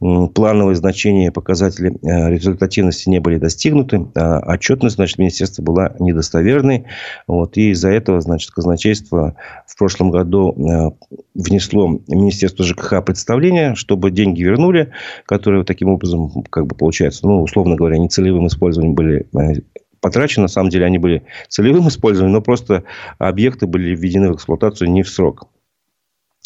плановые 0.00 0.74
значения 0.76 1.30
показатели 1.30 1.92
э, 2.02 2.30
результативности 2.30 3.08
не 3.08 3.20
были 3.20 3.36
достигнуты, 3.36 4.06
а 4.14 4.40
отчетность, 4.54 4.96
значит, 4.96 5.18
министерства 5.18 5.62
была 5.62 5.94
недостоверной. 5.98 6.86
Вот, 7.26 7.56
и 7.56 7.70
из-за 7.70 7.90
этого, 7.90 8.20
значит, 8.20 8.50
казначейство 8.50 9.36
в 9.66 9.76
прошлом 9.76 10.10
году 10.10 10.52
э, 10.52 10.90
внесло 11.34 12.00
Министерство 12.08 12.64
ЖКХ 12.64 13.04
представление, 13.04 13.74
чтобы 13.74 14.10
деньги 14.10 14.42
вернули, 14.42 14.92
которые 15.26 15.64
таким 15.64 15.90
образом, 15.90 16.42
как 16.50 16.66
бы 16.66 16.74
получается, 16.74 17.26
ну, 17.26 17.42
условно 17.42 17.76
говоря, 17.76 17.98
нецелевым 17.98 18.46
использованием 18.46 18.94
были 18.94 19.26
э, 19.34 19.60
потрачены. 20.00 20.42
На 20.42 20.48
самом 20.48 20.70
деле 20.70 20.86
они 20.86 20.98
были 20.98 21.22
целевым 21.48 21.88
использованием, 21.88 22.32
но 22.32 22.40
просто 22.40 22.84
объекты 23.18 23.66
были 23.66 23.94
введены 23.94 24.32
в 24.32 24.36
эксплуатацию 24.36 24.90
не 24.90 25.02
в 25.02 25.08
срок. 25.10 25.46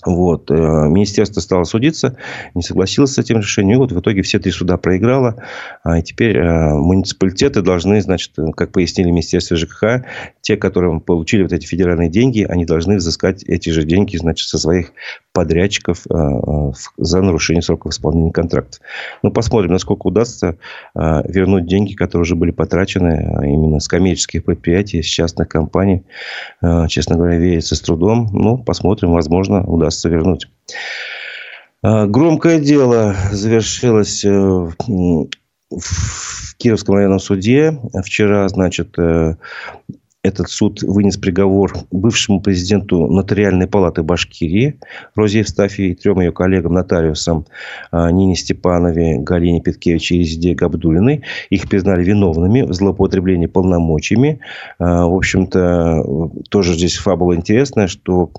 Вот. 0.04 0.50
Э, 0.50 0.54
министерство 0.54 1.40
стало 1.40 1.64
судиться, 1.64 2.16
не 2.54 2.62
согласилось 2.62 3.12
с 3.14 3.18
этим 3.18 3.38
решением. 3.38 3.76
И 3.76 3.80
вот 3.80 3.92
в 3.92 4.00
итоге 4.00 4.22
все 4.22 4.38
три 4.38 4.52
суда 4.52 4.76
проиграло. 4.76 5.42
А, 5.82 5.98
и 5.98 6.02
теперь 6.02 6.36
э, 6.36 6.74
муниципалитеты 6.74 7.62
должны, 7.62 8.00
значит, 8.00 8.32
как 8.56 8.72
пояснили 8.72 9.10
Министерство 9.10 9.56
ЖКХ, 9.56 10.04
те, 10.40 10.56
которые 10.56 11.00
получили 11.00 11.42
вот 11.42 11.52
эти 11.52 11.66
федеральные 11.66 12.10
деньги, 12.10 12.46
они 12.48 12.64
должны 12.64 12.96
взыскать 12.96 13.42
эти 13.44 13.70
же 13.70 13.84
деньги, 13.84 14.16
значит, 14.16 14.48
со 14.48 14.58
своих 14.58 14.92
подрядчиков 15.34 16.06
э, 16.08 16.72
за 16.96 17.20
нарушение 17.20 17.60
сроков 17.60 17.92
исполнения 17.92 18.32
контрактов. 18.32 18.80
Ну, 19.22 19.30
посмотрим, 19.30 19.72
насколько 19.72 20.06
удастся 20.06 20.56
вернуть 20.94 21.66
деньги, 21.66 21.92
которые 21.92 22.22
уже 22.22 22.36
были 22.36 22.52
потрачены 22.52 23.44
именно 23.44 23.80
с 23.80 23.88
коммерческих 23.88 24.44
предприятий, 24.44 25.02
с 25.02 25.06
частных 25.06 25.48
компаний. 25.48 26.04
Честно 26.88 27.16
говоря, 27.16 27.36
верится 27.36 27.74
с 27.74 27.80
трудом. 27.80 28.28
Ну, 28.32 28.58
посмотрим, 28.58 29.12
возможно, 29.12 29.64
удастся 29.64 30.08
вернуть. 30.08 30.48
Громкое 31.82 32.60
дело 32.60 33.14
завершилось 33.30 34.24
э, 34.24 34.30
в 35.70 36.56
Кировском 36.56 36.94
районном 36.94 37.20
суде. 37.20 37.78
Вчера, 38.04 38.48
значит, 38.48 38.98
э, 38.98 39.36
этот 40.24 40.48
суд 40.48 40.82
вынес 40.82 41.18
приговор 41.18 41.74
бывшему 41.90 42.40
президенту 42.40 43.06
Нотариальной 43.06 43.68
палаты 43.68 44.02
Башкирии 44.02 44.80
Розе 45.14 45.40
Евстафии 45.40 45.90
и 45.90 45.94
трем 45.94 46.18
ее 46.20 46.32
коллегам-нотариусам 46.32 47.44
а, 47.90 48.10
Нине 48.10 48.34
Степанове, 48.34 49.18
Галине 49.18 49.60
Петкевич 49.60 50.12
и 50.12 50.18
Резиде 50.20 50.54
Габдулиной. 50.54 51.22
Их 51.50 51.68
признали 51.68 52.02
виновными 52.02 52.62
в 52.62 52.72
злоупотреблении 52.72 53.46
полномочиями. 53.46 54.40
А, 54.78 55.06
в 55.06 55.14
общем-то, 55.14 56.30
тоже 56.48 56.72
здесь 56.72 56.96
фабула 56.96 57.36
интересная, 57.36 57.86
что 57.86 58.30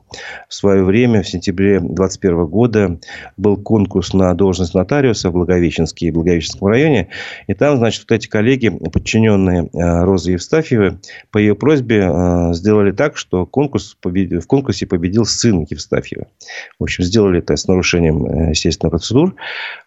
в 0.50 0.54
свое 0.54 0.84
время, 0.84 1.22
в 1.22 1.30
сентябре 1.30 1.80
2021 1.80 2.46
года, 2.48 3.00
был 3.38 3.58
конкурс 3.58 4.14
на 4.14 4.34
должность 4.34 4.74
нотариуса 4.74 5.30
в 5.30 5.34
Благовещенске 5.34 6.08
и 6.08 6.12
Благовещенском 6.12 6.68
районе. 6.68 7.10
И 7.46 7.54
там, 7.54 7.78
значит, 7.78 8.06
вот 8.10 8.16
эти 8.16 8.28
коллеги, 8.28 8.70
подчиненные 8.70 9.70
а, 9.76 10.04
Розы 10.04 10.32
Евстафьевой, 10.32 10.98
по 11.30 11.38
ее 11.38 11.54
просьбе 11.54 11.75
просьбе 11.76 12.10
э, 12.10 12.54
сделали 12.54 12.92
так, 12.92 13.18
что 13.18 13.46
конкурс 13.46 13.98
победил, 14.02 14.40
в 14.40 14.48
конкурсе 14.48 14.86
победил 14.86 15.26
сын 15.26 15.66
Евстафьева. 15.70 16.28
В 16.80 16.84
общем, 16.84 17.04
сделали 17.04 17.40
это 17.40 17.56
с 17.56 17.68
нарушением, 17.68 18.26
э, 18.26 18.50
естественно, 18.52 18.90
процедур. 18.90 19.36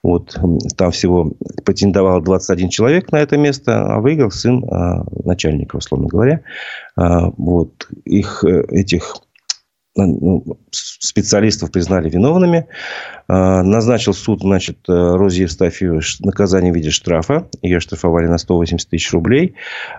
Вот, 0.03 0.39
там 0.77 0.91
всего 0.91 1.33
претендовало 1.65 2.21
21 2.21 2.69
человек 2.69 3.13
на 3.13 3.21
это 3.21 3.39
место, 3.39 3.95
а 3.95 4.01
выиграл 4.01 4.31
сын 4.31 4.65
э, 4.65 5.05
начальника, 5.25 5.77
условно 5.77 6.09
говоря. 6.09 6.41
Вот, 6.97 7.89
их, 8.05 8.43
этих 8.43 9.15
ну, 9.15 9.28
специалистов 10.71 11.71
признали 11.71 12.09
виновными. 12.09 12.67
А, 13.27 13.63
назначил 13.63 14.15
суд, 14.15 14.41
значит, 14.41 14.79
э, 14.89 14.93
Розе 14.93 15.43
Евстафьевой 15.43 16.01
наказание 16.21 16.73
в 16.73 16.77
виде 16.77 16.91
штрафа. 16.91 17.49
Ее 17.63 17.81
штрафовали 17.81 18.27
на 18.27 18.39
180 18.39 18.89
тысяч 18.89 19.13
рублей, 19.13 19.55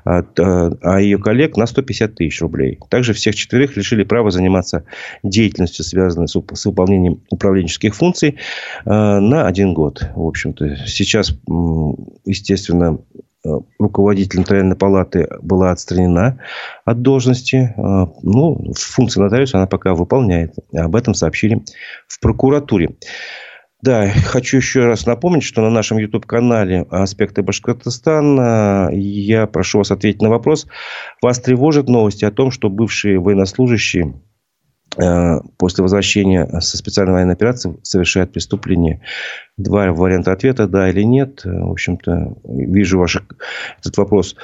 а, 0.05 0.23
а 0.35 0.99
ее 0.99 1.19
коллег 1.19 1.57
на 1.57 1.67
150 1.67 2.15
тысяч 2.15 2.41
рублей. 2.41 2.79
Также 2.89 3.13
всех 3.13 3.35
четверых 3.35 3.77
лишили 3.77 4.03
права 4.03 4.31
заниматься 4.31 4.83
деятельностью, 5.23 5.85
связанной 5.85 6.27
с 6.27 6.65
выполнением 6.65 7.21
управленческих 7.29 7.95
функций, 7.95 8.37
а, 8.85 9.19
на 9.19 9.47
один 9.47 9.73
год. 9.73 10.09
В 10.15 10.25
общем-то, 10.25 10.77
сейчас, 10.87 11.33
естественно, 12.25 12.99
руководитель 13.79 14.39
нотариальной 14.39 14.75
палаты 14.75 15.27
была 15.41 15.71
отстранена 15.71 16.39
от 16.85 17.01
должности. 17.01 17.73
Э, 17.75 18.07
ну, 18.21 18.73
функции 18.75 19.19
нотариуса 19.19 19.57
она 19.57 19.67
пока 19.67 19.93
выполняет. 19.93 20.55
Об 20.73 20.95
этом 20.95 21.13
сообщили 21.13 21.63
в 22.07 22.19
прокуратуре. 22.19 22.95
Да, 23.81 24.09
хочу 24.09 24.57
еще 24.57 24.85
раз 24.85 25.05
напомнить, 25.05 25.43
что 25.43 25.61
на 25.61 25.69
нашем 25.69 25.99
YouTube-канале 25.99 26.85
«Аспекты 26.89 27.43
Башкортостана» 27.43 28.89
я 28.91 29.47
прошу 29.47 29.77
вас 29.77 29.91
ответить 29.91 30.21
на 30.21 30.29
вопрос. 30.29 30.67
Вас 31.21 31.39
тревожат 31.39 31.87
новости 31.87 32.25
о 32.25 32.31
том, 32.31 32.51
что 32.51 32.69
бывшие 32.69 33.19
военнослужащие 33.19 34.13
Э, 34.13 34.28
после 35.57 35.83
возвращения 35.83 36.47
со 36.61 36.77
специальной 36.77 37.13
военной 37.13 37.33
операции 37.33 37.77
совершает 37.83 38.31
преступление. 38.31 39.01
Два 39.57 39.91
варианта 39.91 40.31
ответа, 40.31 40.67
да 40.67 40.89
или 40.89 41.03
нет. 41.03 41.41
Э, 41.45 41.49
в 41.49 41.71
общем-то, 41.71 42.37
вижу 42.45 42.99
ваш 42.99 43.21
этот 43.79 43.97
вопрос. 43.97 44.35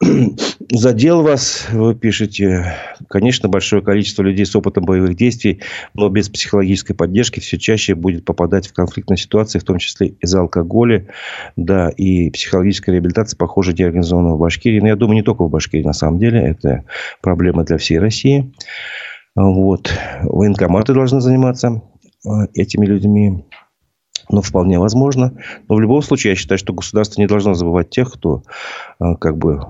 Задел 0.70 1.22
вас, 1.22 1.66
вы 1.70 1.94
пишете, 1.94 2.74
конечно, 3.08 3.48
большое 3.48 3.82
количество 3.82 4.22
людей 4.22 4.44
с 4.44 4.56
опытом 4.56 4.84
боевых 4.84 5.14
действий, 5.16 5.60
но 5.94 6.08
без 6.08 6.28
психологической 6.28 6.96
поддержки 6.96 7.40
все 7.40 7.58
чаще 7.58 7.94
будет 7.94 8.24
попадать 8.24 8.66
в 8.66 8.72
конфликтные 8.72 9.16
ситуации, 9.16 9.58
в 9.58 9.64
том 9.64 9.78
числе 9.78 10.14
из-за 10.20 10.40
алкоголя, 10.40 11.06
да, 11.56 11.90
и 11.90 12.30
психологическая 12.30 12.94
реабилитация, 12.94 13.36
похоже, 13.36 13.72
не 13.72 13.84
организована 13.84 14.34
в 14.34 14.38
Башкирии. 14.38 14.80
Но 14.80 14.88
я 14.88 14.96
думаю, 14.96 15.16
не 15.16 15.22
только 15.22 15.44
в 15.44 15.50
Башкирии, 15.50 15.84
на 15.84 15.92
самом 15.92 16.18
деле, 16.18 16.40
это 16.40 16.84
проблема 17.20 17.64
для 17.64 17.78
всей 17.78 17.98
России. 17.98 18.52
Вот. 19.34 19.92
Военкоматы 20.22 20.94
должны 20.94 21.20
заниматься 21.20 21.82
э, 22.24 22.28
этими 22.54 22.86
людьми. 22.86 23.44
Ну, 24.30 24.40
вполне 24.40 24.78
возможно. 24.78 25.36
Но 25.68 25.74
в 25.74 25.80
любом 25.80 26.02
случае, 26.02 26.30
я 26.30 26.36
считаю, 26.36 26.58
что 26.58 26.72
государство 26.72 27.20
не 27.20 27.26
должно 27.26 27.54
забывать 27.54 27.90
тех, 27.90 28.12
кто 28.12 28.42
э, 29.00 29.16
как 29.20 29.36
бы, 29.36 29.60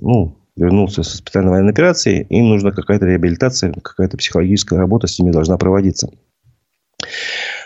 ну, 0.00 0.36
вернулся 0.56 1.02
со 1.02 1.16
специальной 1.16 1.50
военной 1.50 1.72
операции. 1.72 2.26
Им 2.30 2.48
нужна 2.48 2.70
какая-то 2.70 3.06
реабилитация, 3.06 3.72
какая-то 3.72 4.16
психологическая 4.16 4.78
работа 4.78 5.06
с 5.06 5.18
ними 5.18 5.30
должна 5.30 5.58
проводиться. 5.58 6.10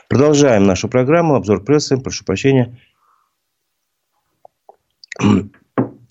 Продолжаем 0.08 0.66
нашу 0.66 0.88
программу. 0.88 1.34
Обзор 1.34 1.64
прессы. 1.64 1.96
Прошу 1.98 2.24
прощения. 2.24 2.78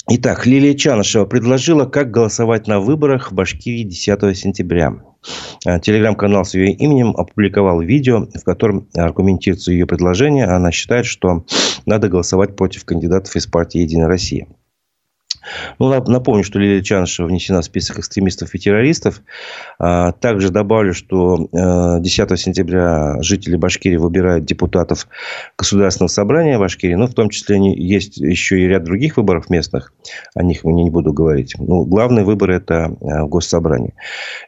Итак, 0.07 0.45
Лилия 0.45 0.75
Чанышева 0.75 1.25
предложила, 1.25 1.85
как 1.85 2.11
голосовать 2.11 2.67
на 2.67 2.79
выборах 2.79 3.31
в 3.31 3.33
Башкирии 3.33 3.83
10 3.83 4.37
сентября. 4.37 4.93
Э, 5.65 5.79
телеграм-канал 5.79 6.45
с 6.45 6.53
ее 6.53 6.73
именем 6.73 7.15
опубликовал 7.17 7.81
видео, 7.81 8.27
в 8.27 8.43
котором 8.43 8.87
аргументируется 8.93 9.71
ее 9.71 9.87
предложение. 9.87 10.45
Она 10.45 10.71
считает, 10.71 11.07
что 11.07 11.43
надо 11.87 12.07
голосовать 12.07 12.55
против 12.55 12.85
кандидатов 12.85 13.35
из 13.35 13.47
партии 13.47 13.79
«Единая 13.79 14.07
Россия». 14.07 14.47
Ну, 15.79 15.89
напомню, 16.07 16.43
что 16.43 16.59
Лилия 16.59 16.81
Чанша 16.81 17.25
внесена 17.25 17.61
в 17.61 17.65
список 17.65 17.99
экстремистов 17.99 18.53
и 18.53 18.59
террористов. 18.59 19.21
А, 19.79 20.11
также 20.13 20.49
добавлю, 20.49 20.93
что 20.93 21.47
10 21.51 22.31
э, 22.31 22.37
сентября 22.37 23.21
жители 23.21 23.55
Башкирии 23.55 23.97
выбирают 23.97 24.45
депутатов 24.45 25.07
Государственного 25.57 26.09
собрания 26.09 26.57
Башкирии. 26.57 26.95
Но 26.95 27.07
в 27.07 27.13
том 27.13 27.29
числе 27.29 27.55
есть 27.75 28.17
еще 28.17 28.59
и 28.59 28.67
ряд 28.67 28.83
других 28.83 29.17
выборов 29.17 29.49
местных. 29.49 29.93
О 30.35 30.43
них 30.43 30.63
я 30.63 30.71
не 30.71 30.89
буду 30.89 31.13
говорить. 31.13 31.55
Ну, 31.57 31.85
главный 31.85 32.23
выбор– 32.23 32.49
это 32.51 32.95
э, 33.01 33.23
госсобрание. 33.25 33.93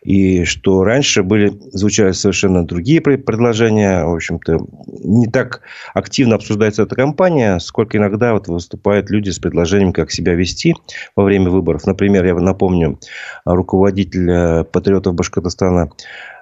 И 0.04 0.44
что 0.46 0.84
раньше 0.84 1.24
были, 1.24 1.54
звучали 1.72 2.12
совершенно 2.12 2.66
другие 2.66 3.02
предложения. 3.02 4.04
В 4.04 4.16
общем-то, 4.16 4.60
не 5.04 5.28
так 5.28 5.62
активно 5.94 6.36
обсуждается 6.36 6.84
эта 6.84 6.96
кампания, 6.96 7.60
сколько 7.60 7.98
иногда 7.98 8.34
вот 8.34 8.48
выступают 8.48 9.10
люди 9.10 9.30
с 9.30 9.40
предложением, 9.40 9.94
как 9.94 10.12
себя 10.12 10.34
вести 10.34 10.76
во 11.16 11.24
время 11.24 11.50
выборов. 11.50 11.86
Например, 11.86 12.26
я 12.26 12.36
напомню, 12.36 13.00
руководитель 13.46 14.30
э, 14.30 14.64
патриотов 14.64 15.16
Башкортостана 15.16 15.92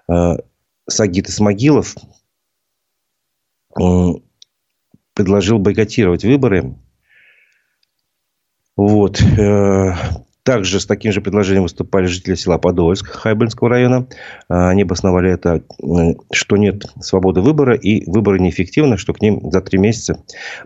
э, 0.07 0.37
Сагит 0.87 1.29
Исмагилов 1.29 1.95
предложил 5.13 5.59
бойкотировать 5.59 6.23
выборы. 6.23 6.75
Вот. 8.77 9.21
Также 10.45 10.79
с 10.79 10.85
таким 10.85 11.11
же 11.11 11.21
предложением 11.21 11.63
выступали 11.63 12.05
жители 12.05 12.35
села 12.35 12.59
Подольск 12.59 13.07
Хайбельского 13.07 13.67
района. 13.67 14.07
А, 14.47 14.69
они 14.69 14.83
обосновали 14.83 15.31
это, 15.31 15.63
что 16.31 16.55
нет 16.55 16.85
свободы 17.01 17.41
выбора 17.41 17.73
и 17.73 18.07
выборы 18.07 18.39
неэффективны, 18.39 18.97
что 18.97 19.13
к 19.13 19.23
ним 19.23 19.49
за 19.51 19.61
три 19.61 19.79
месяца 19.79 20.19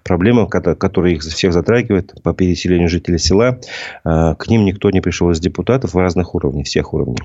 проблемы, 0.03 0.50
которые 0.50 1.15
их 1.15 1.21
всех 1.21 1.53
затрагивают 1.53 2.21
по 2.24 2.33
переселению 2.33 2.89
жителей 2.89 3.19
села, 3.19 3.62
а, 4.03 4.36
к 4.36 4.50
ним 4.50 4.65
никто 4.65 4.91
не 4.91 5.00
пришел 5.00 5.31
из 5.31 5.39
депутатов 5.39 5.95
разных 5.95 6.36
уровней, 6.36 6.65
всех 6.65 6.93
уровней. 6.93 7.19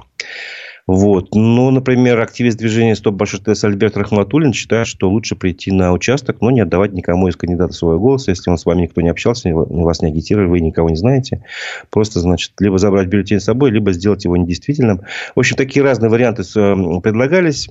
Вот. 0.87 1.35
Ну, 1.35 1.71
например, 1.71 2.21
активист 2.21 2.59
движения 2.59 2.95
«Стоп 2.95 3.15
Баширтес» 3.15 3.65
Альберт 3.65 3.97
Рахматуллин 3.97 4.53
считает, 4.53 4.87
что 4.87 5.09
лучше 5.09 5.35
прийти 5.35 5.73
на 5.73 5.93
участок, 5.93 6.43
но 6.43 6.51
не 6.51 6.61
отдавать 6.61 6.93
никому 6.93 7.29
из 7.29 7.37
кандидатов 7.37 7.75
своего 7.75 7.99
голоса. 7.99 8.33
Если 8.33 8.51
он 8.51 8.59
с 8.59 8.67
вами 8.67 8.83
никто 8.83 9.01
не 9.01 9.09
общался, 9.09 9.51
вас 9.55 10.03
не 10.03 10.09
агитировали, 10.09 10.47
вы 10.47 10.61
никого 10.61 10.91
не 10.91 10.97
знаете. 10.97 11.43
Просто, 11.89 12.21
значит, 12.21 12.53
либо 12.61 12.77
забрать 12.77 13.09
бюллетень 13.09 13.41
с 13.41 13.45
собой, 13.45 13.71
либо 13.71 13.93
сделать 13.93 14.25
его 14.25 14.37
недействительным. 14.37 15.01
В 15.35 15.41
общем, 15.41 15.57
такие 15.57 15.83
разные 15.83 16.11
варианты 16.11 16.43
э, 16.43 17.01
предлагались. 17.03 17.71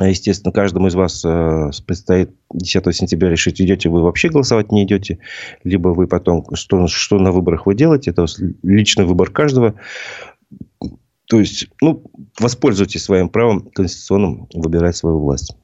Естественно, 0.00 0.52
каждому 0.52 0.88
из 0.88 0.94
вас 0.94 1.24
э, 1.24 1.70
предстоит 1.86 2.30
10 2.52 2.96
сентября 2.96 3.30
решить, 3.30 3.60
идете 3.60 3.88
вы 3.88 4.02
вообще 4.02 4.28
голосовать, 4.28 4.72
не 4.72 4.84
идете, 4.84 5.18
либо 5.64 5.88
вы 5.88 6.06
потом, 6.06 6.44
что, 6.54 6.86
что 6.88 7.18
на 7.18 7.32
выборах 7.32 7.66
вы 7.66 7.74
делаете, 7.74 8.10
это 8.10 8.26
личный 8.62 9.04
выбор 9.04 9.30
каждого. 9.30 9.74
То 11.28 11.38
есть, 11.40 11.68
ну, 11.82 12.04
воспользуйтесь 12.38 13.04
своим 13.04 13.28
правом 13.28 13.70
конституционным 13.70 14.48
выбирать 14.54 14.96
свою 14.96 15.20
власть. 15.20 15.54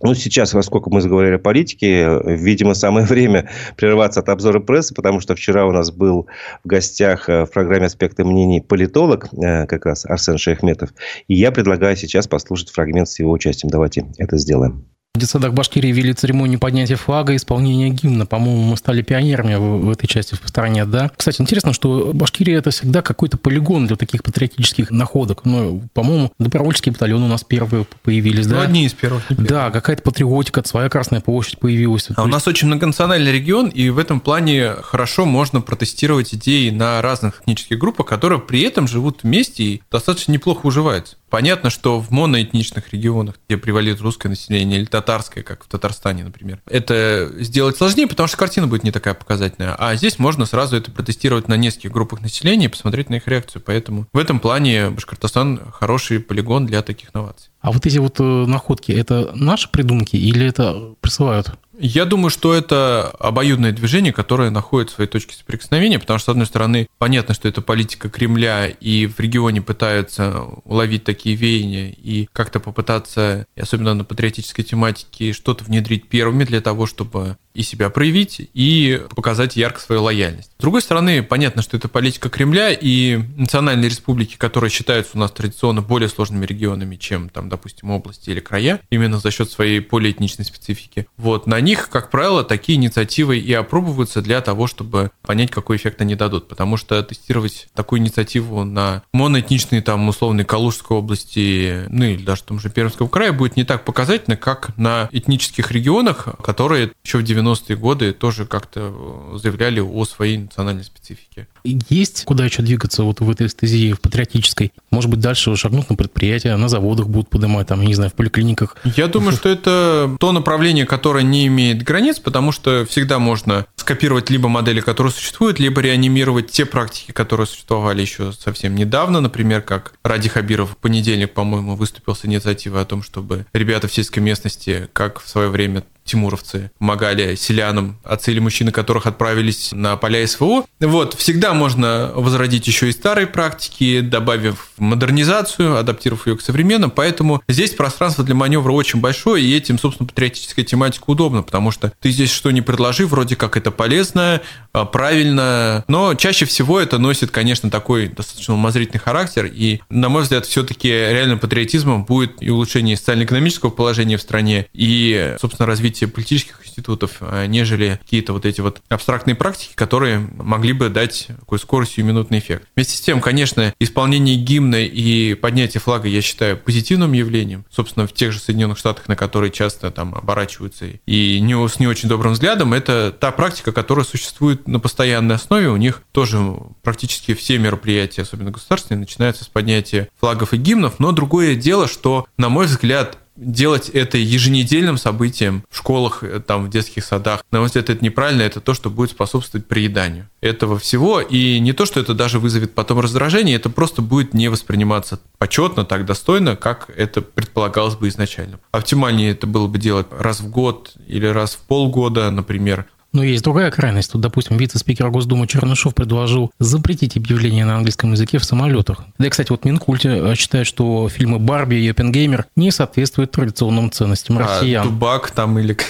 Ну, 0.00 0.14
сейчас, 0.14 0.52
поскольку 0.52 0.90
мы 0.90 1.00
заговорили 1.00 1.34
о 1.34 1.38
политике, 1.38 2.20
видимо, 2.24 2.74
самое 2.74 3.06
время 3.08 3.50
прерваться 3.76 4.20
от 4.20 4.28
обзора 4.28 4.60
прессы, 4.60 4.94
потому 4.94 5.20
что 5.20 5.34
вчера 5.34 5.66
у 5.66 5.72
нас 5.72 5.90
был 5.90 6.26
в 6.64 6.68
гостях 6.68 7.28
э, 7.28 7.44
в 7.44 7.50
программе 7.50 7.86
«Аспекты 7.86 8.24
мнений» 8.24 8.60
политолог, 8.60 9.28
э, 9.32 9.66
как 9.66 9.86
раз 9.86 10.04
Арсен 10.06 10.38
Шейхметов. 10.38 10.90
И 11.26 11.34
я 11.34 11.50
предлагаю 11.50 11.96
сейчас 11.96 12.28
послушать 12.28 12.70
фрагмент 12.70 13.08
с 13.08 13.18
его 13.18 13.32
участием. 13.32 13.70
Давайте 13.70 14.06
это 14.18 14.36
сделаем. 14.38 14.86
В 15.18 15.20
детсадах 15.20 15.52
Башкирии 15.52 15.90
вели 15.90 16.12
церемонию 16.12 16.60
поднятия 16.60 16.94
флага 16.94 17.32
и 17.32 17.36
исполнения 17.38 17.88
гимна. 17.88 18.24
По-моему, 18.24 18.62
мы 18.62 18.76
стали 18.76 19.02
пионерами 19.02 19.56
в, 19.56 19.86
в 19.86 19.90
этой 19.90 20.06
части 20.06 20.36
в 20.40 20.48
стране, 20.48 20.84
да. 20.84 21.10
Кстати, 21.16 21.42
интересно, 21.42 21.72
что 21.72 22.12
Башкирия 22.14 22.56
это 22.56 22.70
всегда 22.70 23.02
какой-то 23.02 23.36
полигон 23.36 23.88
для 23.88 23.96
таких 23.96 24.22
патриотических 24.22 24.92
находок. 24.92 25.44
Ну, 25.44 25.82
по-моему, 25.92 26.30
добровольческие 26.38 26.92
батальоны 26.92 27.24
у 27.24 27.28
нас 27.28 27.42
первые 27.42 27.84
появились, 28.04 28.46
ну, 28.46 28.52
да? 28.52 28.62
одни 28.62 28.86
из 28.86 28.92
первых. 28.92 29.24
Да, 29.30 29.72
какая-то 29.72 30.04
патриотика, 30.04 30.62
своя 30.64 30.88
Красная 30.88 31.20
площадь 31.20 31.58
появилась. 31.58 32.10
А 32.14 32.22
у 32.22 32.28
нас 32.28 32.46
очень 32.46 32.68
многонациональный 32.68 33.32
регион, 33.32 33.70
и 33.70 33.88
в 33.90 33.98
этом 33.98 34.20
плане 34.20 34.74
хорошо 34.82 35.24
можно 35.24 35.60
протестировать 35.60 36.32
идеи 36.32 36.70
на 36.70 37.02
разных 37.02 37.42
этнических 37.42 37.76
группах, 37.76 38.06
которые 38.06 38.38
при 38.38 38.62
этом 38.62 38.86
живут 38.86 39.24
вместе 39.24 39.64
и 39.64 39.82
достаточно 39.90 40.30
неплохо 40.30 40.64
уживаются. 40.64 41.16
Понятно, 41.30 41.70
что 41.70 42.00
в 42.00 42.10
моноэтничных 42.10 42.92
регионах, 42.92 43.36
где 43.46 43.58
превалирует 43.58 44.00
русское 44.00 44.28
население 44.28 44.78
или 44.80 44.86
татарское, 44.86 45.44
как 45.44 45.64
в 45.64 45.68
Татарстане, 45.68 46.24
например, 46.24 46.60
это 46.66 47.30
сделать 47.38 47.76
сложнее, 47.76 48.06
потому 48.06 48.28
что 48.28 48.36
картина 48.36 48.66
будет 48.66 48.84
не 48.84 48.92
такая 48.92 49.14
показательная. 49.14 49.74
А 49.74 49.94
здесь 49.96 50.18
можно 50.18 50.46
сразу 50.46 50.76
это 50.76 50.90
протестировать 50.90 51.48
на 51.48 51.56
нескольких 51.56 51.92
группах 51.92 52.20
населения 52.20 52.66
и 52.66 52.68
посмотреть 52.68 53.10
на 53.10 53.16
их 53.16 53.28
реакцию. 53.28 53.62
Поэтому 53.64 54.06
в 54.12 54.18
этом 54.18 54.40
плане 54.40 54.90
Башкортостан 54.90 55.60
хороший 55.72 56.20
полигон 56.20 56.66
для 56.66 56.82
таких 56.82 57.12
новаций. 57.14 57.50
А 57.60 57.72
вот 57.72 57.86
эти 57.86 57.98
вот 57.98 58.20
э, 58.20 58.22
находки, 58.22 58.92
это 58.92 59.32
наши 59.34 59.68
придумки 59.68 60.16
или 60.16 60.46
это 60.46 60.94
присылают? 61.00 61.52
Я 61.80 62.06
думаю, 62.06 62.30
что 62.30 62.54
это 62.54 63.08
обоюдное 63.20 63.70
движение, 63.70 64.12
которое 64.12 64.50
находит 64.50 64.90
свои 64.90 65.06
точки 65.06 65.34
соприкосновения, 65.34 66.00
потому 66.00 66.18
что, 66.18 66.26
с 66.26 66.32
одной 66.32 66.46
стороны, 66.46 66.88
понятно, 66.98 67.34
что 67.34 67.46
это 67.46 67.62
политика 67.62 68.08
Кремля, 68.08 68.66
и 68.66 69.06
в 69.06 69.20
регионе 69.20 69.62
пытаются 69.62 70.42
уловить 70.64 71.04
такие 71.04 71.36
веяния 71.36 71.90
и 71.90 72.28
как-то 72.32 72.58
попытаться, 72.58 73.46
особенно 73.56 73.94
на 73.94 74.04
патриотической 74.04 74.64
тематике, 74.64 75.32
что-то 75.32 75.62
внедрить 75.62 76.08
первыми 76.08 76.42
для 76.42 76.60
того, 76.60 76.86
чтобы 76.86 77.36
и 77.58 77.62
себя 77.64 77.90
проявить, 77.90 78.48
и 78.54 79.02
показать 79.16 79.56
ярко 79.56 79.80
свою 79.80 80.04
лояльность. 80.04 80.52
С 80.56 80.60
другой 80.60 80.80
стороны, 80.80 81.24
понятно, 81.24 81.60
что 81.60 81.76
это 81.76 81.88
политика 81.88 82.30
Кремля 82.30 82.70
и 82.70 83.16
национальные 83.36 83.88
республики, 83.90 84.36
которые 84.36 84.70
считаются 84.70 85.16
у 85.16 85.18
нас 85.18 85.32
традиционно 85.32 85.82
более 85.82 86.08
сложными 86.08 86.46
регионами, 86.46 86.94
чем, 86.94 87.28
там, 87.28 87.48
допустим, 87.48 87.90
области 87.90 88.30
или 88.30 88.38
края, 88.38 88.80
именно 88.90 89.18
за 89.18 89.32
счет 89.32 89.50
своей 89.50 89.80
полиэтничной 89.80 90.44
специфики. 90.44 91.08
Вот, 91.16 91.48
на 91.48 91.60
них, 91.60 91.88
как 91.90 92.10
правило, 92.10 92.44
такие 92.44 92.76
инициативы 92.76 93.38
и 93.38 93.52
опробуются 93.52 94.22
для 94.22 94.40
того, 94.40 94.68
чтобы 94.68 95.10
понять, 95.22 95.50
какой 95.50 95.78
эффект 95.78 96.00
они 96.00 96.14
дадут. 96.14 96.46
Потому 96.46 96.76
что 96.76 97.02
тестировать 97.02 97.66
такую 97.74 98.00
инициативу 98.00 98.62
на 98.62 99.02
моноэтничные, 99.12 99.82
там, 99.82 100.08
условной 100.08 100.44
Калужской 100.44 100.96
области, 100.96 101.86
ну 101.88 102.04
или 102.04 102.22
даже 102.22 102.42
в 102.42 102.44
том 102.44 102.60
же 102.60 102.70
Пермском 102.70 103.08
крае 103.08 103.32
будет 103.32 103.56
не 103.56 103.64
так 103.64 103.84
показательно, 103.84 104.36
как 104.36 104.76
на 104.76 105.08
этнических 105.10 105.72
регионах, 105.72 106.28
которые 106.44 106.92
еще 107.02 107.18
в 107.18 107.24
90 107.24 107.47
90-е 107.52 107.76
годы 107.76 108.12
тоже 108.12 108.46
как-то 108.46 108.92
э, 108.94 109.38
заявляли 109.38 109.80
о 109.80 110.04
своей 110.04 110.38
национальной 110.38 110.84
специфике. 110.84 111.46
Есть 111.64 112.24
куда 112.24 112.44
еще 112.44 112.62
двигаться 112.62 113.02
вот 113.02 113.20
в 113.20 113.30
этой 113.30 113.46
эстезии, 113.46 113.92
в 113.92 114.00
патриотической? 114.00 114.72
Может 114.90 115.10
быть, 115.10 115.20
дальше 115.20 115.54
шагнуть 115.56 115.88
на 115.90 115.96
предприятия, 115.96 116.56
на 116.56 116.68
заводах 116.68 117.08
будут 117.08 117.28
поднимать, 117.28 117.66
там, 117.66 117.82
не 117.82 117.94
знаю, 117.94 118.10
в 118.10 118.14
поликлиниках? 118.14 118.76
Я 118.84 119.06
думаю, 119.06 119.32
что 119.32 119.48
это 119.48 120.16
то 120.18 120.32
направление, 120.32 120.86
которое 120.86 121.24
не 121.24 121.46
имеет 121.46 121.82
границ, 121.82 122.18
потому 122.18 122.52
что 122.52 122.86
всегда 122.88 123.18
можно 123.18 123.66
скопировать 123.76 124.30
либо 124.30 124.48
модели, 124.48 124.80
которые 124.80 125.12
существуют, 125.12 125.58
либо 125.58 125.80
реанимировать 125.80 126.50
те 126.50 126.66
практики, 126.66 127.12
которые 127.12 127.46
существовали 127.46 128.02
еще 128.02 128.32
совсем 128.32 128.74
недавно, 128.74 129.20
например, 129.20 129.62
как 129.62 129.94
Ради 130.02 130.28
Хабиров 130.28 130.72
в 130.72 130.76
понедельник, 130.76 131.32
по-моему, 131.32 131.76
выступил 131.76 132.14
с 132.14 132.24
инициативой 132.24 132.82
о 132.82 132.84
том, 132.84 133.02
чтобы 133.02 133.46
ребята 133.52 133.88
в 133.88 133.94
сельской 133.94 134.22
местности, 134.22 134.88
как 134.92 135.20
в 135.20 135.28
свое 135.28 135.48
время 135.48 135.84
тимуровцы 136.08 136.70
помогали 136.78 137.34
селянам, 137.36 137.98
отцы 138.04 138.32
или 138.32 138.40
мужчины, 138.40 138.72
которых 138.72 139.06
отправились 139.06 139.70
на 139.72 139.96
поля 139.96 140.26
СВО. 140.26 140.64
Вот, 140.80 141.14
всегда 141.14 141.54
можно 141.54 142.10
возродить 142.14 142.66
еще 142.66 142.88
и 142.88 142.92
старые 142.92 143.26
практики, 143.26 144.00
добавив 144.00 144.70
модернизацию, 144.78 145.76
адаптировав 145.76 146.26
ее 146.26 146.36
к 146.36 146.42
современным, 146.42 146.90
поэтому 146.90 147.42
здесь 147.48 147.72
пространство 147.72 148.24
для 148.24 148.34
маневра 148.34 148.72
очень 148.72 149.00
большое, 149.00 149.44
и 149.44 149.56
этим, 149.56 149.78
собственно, 149.78 150.08
патриотическая 150.08 150.64
тематика 150.64 151.04
удобна, 151.06 151.42
потому 151.42 151.70
что 151.70 151.92
ты 152.00 152.10
здесь 152.10 152.30
что 152.30 152.50
не 152.50 152.62
предложи, 152.62 153.06
вроде 153.06 153.36
как 153.36 153.56
это 153.56 153.70
полезно, 153.70 154.40
а, 154.72 154.84
правильно, 154.84 155.84
но 155.88 156.14
чаще 156.14 156.44
всего 156.44 156.80
это 156.80 156.98
носит, 156.98 157.30
конечно, 157.30 157.70
такой 157.70 158.08
достаточно 158.08 158.54
умозрительный 158.54 159.00
характер, 159.00 159.50
и, 159.52 159.80
на 159.90 160.08
мой 160.08 160.22
взгляд, 160.22 160.46
все-таки 160.46 160.88
реальным 160.88 161.38
патриотизмом 161.38 162.04
будет 162.04 162.40
и 162.40 162.50
улучшение 162.50 162.96
социально-экономического 162.96 163.70
положения 163.70 164.16
в 164.16 164.22
стране, 164.22 164.66
и, 164.72 165.36
собственно, 165.40 165.66
развитие 165.66 165.97
развитие 165.98 166.08
политических 166.08 166.66
институтов, 166.66 167.18
а, 167.20 167.46
нежели 167.46 167.98
какие-то 168.02 168.32
вот 168.32 168.46
эти 168.46 168.60
вот 168.60 168.80
абстрактные 168.88 169.34
практики, 169.34 169.72
которые 169.74 170.18
могли 170.18 170.72
бы 170.72 170.88
дать 170.88 171.28
такой 171.40 171.58
скорость 171.58 171.98
и 171.98 172.02
минутный 172.02 172.38
эффект. 172.38 172.68
Вместе 172.76 172.96
с 172.96 173.00
тем, 173.00 173.20
конечно, 173.20 173.74
исполнение 173.80 174.36
гимна 174.36 174.84
и 174.84 175.34
поднятие 175.34 175.80
флага 175.80 176.08
я 176.08 176.22
считаю 176.22 176.56
позитивным 176.56 177.12
явлением. 177.12 177.64
Собственно, 177.70 178.06
в 178.06 178.12
тех 178.12 178.32
же 178.32 178.38
Соединенных 178.38 178.78
Штатах, 178.78 179.08
на 179.08 179.16
которые 179.16 179.50
часто 179.50 179.90
там 179.90 180.14
оборачиваются 180.14 180.86
и 180.86 181.40
не, 181.40 181.68
с 181.68 181.80
не 181.80 181.86
очень 181.86 182.08
добрым 182.08 182.32
взглядом, 182.32 182.72
это 182.72 183.14
та 183.18 183.32
практика, 183.32 183.72
которая 183.72 184.04
существует 184.04 184.68
на 184.68 184.78
постоянной 184.80 185.34
основе. 185.34 185.68
У 185.68 185.76
них 185.76 186.02
тоже 186.12 186.38
практически 186.82 187.34
все 187.34 187.58
мероприятия, 187.58 188.22
особенно 188.22 188.50
государственные, 188.50 189.00
начинаются 189.00 189.44
с 189.44 189.48
поднятия 189.48 190.08
флагов 190.20 190.52
и 190.54 190.56
гимнов. 190.56 190.98
Но 190.98 191.12
другое 191.12 191.54
дело, 191.54 191.88
что, 191.88 192.26
на 192.36 192.48
мой 192.48 192.66
взгляд, 192.66 193.18
делать 193.38 193.88
это 193.88 194.18
еженедельным 194.18 194.98
событием 194.98 195.64
в 195.70 195.78
школах, 195.78 196.22
э, 196.22 196.40
там, 196.40 196.66
в 196.66 196.70
детских 196.70 197.04
садах, 197.04 197.44
на 197.50 197.60
мой 197.60 197.68
взгляд, 197.68 197.88
это 197.88 198.04
неправильно, 198.04 198.42
это 198.42 198.60
то, 198.60 198.74
что 198.74 198.90
будет 198.90 199.10
способствовать 199.10 199.66
приеданию 199.66 200.28
этого 200.40 200.78
всего. 200.78 201.20
И 201.20 201.60
не 201.60 201.72
то, 201.72 201.86
что 201.86 202.00
это 202.00 202.14
даже 202.14 202.38
вызовет 202.40 202.74
потом 202.74 203.00
раздражение, 203.00 203.56
это 203.56 203.70
просто 203.70 204.02
будет 204.02 204.34
не 204.34 204.48
восприниматься 204.48 205.20
почетно, 205.38 205.84
так 205.84 206.04
достойно, 206.04 206.56
как 206.56 206.90
это 206.96 207.22
предполагалось 207.22 207.94
бы 207.94 208.08
изначально. 208.08 208.58
Оптимальнее 208.72 209.30
это 209.30 209.46
было 209.46 209.68
бы 209.68 209.78
делать 209.78 210.08
раз 210.10 210.40
в 210.40 210.50
год 210.50 210.92
или 211.06 211.26
раз 211.26 211.54
в 211.54 211.60
полгода, 211.60 212.30
например, 212.30 212.86
но 213.12 213.24
есть 213.24 213.42
другая 213.42 213.70
крайность. 213.70 214.12
Тут, 214.12 214.20
допустим, 214.20 214.56
вице-спикер 214.56 215.10
Госдумы 215.10 215.46
Чернышов 215.46 215.94
предложил 215.94 216.50
запретить 216.58 217.16
объявления 217.16 217.64
на 217.64 217.76
английском 217.76 218.12
языке 218.12 218.38
в 218.38 218.44
самолетах. 218.44 219.04
Да 219.18 219.26
и, 219.26 219.30
кстати, 219.30 219.50
вот 219.50 219.64
Минкульте 219.64 220.10
э, 220.10 220.34
считает, 220.34 220.66
что 220.66 221.08
фильмы 221.08 221.38
«Барби» 221.38 221.76
и 221.76 221.88
«Оппенгеймер» 221.88 222.46
не 222.56 222.70
соответствуют 222.70 223.32
традиционным 223.32 223.90
ценностям 223.90 224.38
а, 224.38 224.42
россиян. 224.42 224.86
Дубак 224.86 225.30
там 225.30 225.58
или... 225.58 225.76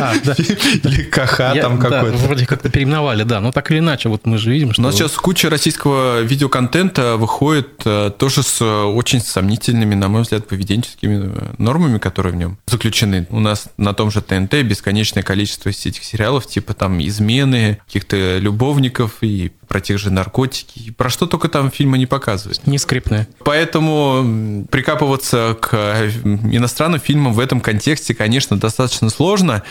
А, 0.00 0.12
Каха 1.10 1.54
там 1.60 1.78
какой-то. 1.78 2.16
Вроде 2.18 2.46
как-то 2.46 2.68
переименовали, 2.68 3.22
да. 3.22 3.40
Но 3.40 3.52
так 3.52 3.70
или 3.70 3.78
иначе, 3.78 4.08
вот 4.08 4.26
мы 4.26 4.38
же 4.38 4.50
видим, 4.50 4.72
что... 4.72 4.82
У 4.82 4.84
нас 4.84 4.94
сейчас 4.94 5.12
куча 5.12 5.50
российского 5.50 6.20
видеоконтента 6.20 7.16
выходит 7.16 7.82
э, 7.84 8.10
тоже 8.16 8.42
с 8.42 8.60
э, 8.60 8.82
очень 8.82 9.20
сомнительными, 9.20 9.94
на 9.94 10.08
мой 10.08 10.22
взгляд, 10.22 10.46
поведенческими 10.46 11.32
нормами, 11.58 11.98
которые 11.98 12.32
в 12.32 12.36
нем 12.36 12.58
заключены. 12.66 13.26
У 13.30 13.40
нас 13.40 13.66
на 13.76 13.94
том 13.94 14.10
же 14.10 14.20
ТНТ 14.20 14.62
бесконечное 14.62 15.22
количество 15.22 15.70
этих 15.70 16.04
сериалов 16.04 16.47
типа 16.48 16.74
там 16.74 17.00
измены, 17.00 17.78
каких-то 17.86 18.38
любовников 18.38 19.18
и 19.20 19.52
про 19.68 19.80
тех 19.80 19.98
же 19.98 20.10
наркотики. 20.10 20.78
И 20.78 20.90
про 20.90 21.10
что 21.10 21.26
только 21.26 21.48
там 21.48 21.70
фильмы 21.70 21.98
не 21.98 22.06
показывают. 22.06 22.66
Не 22.66 22.78
скрипные. 22.78 23.28
Поэтому 23.44 24.66
прикапываться 24.70 25.56
к 25.60 26.10
иностранным 26.24 27.00
фильмам 27.00 27.32
в 27.34 27.40
этом 27.40 27.60
контексте, 27.60 28.14
конечно, 28.14 28.58
достаточно 28.58 29.10
сложно. 29.10 29.62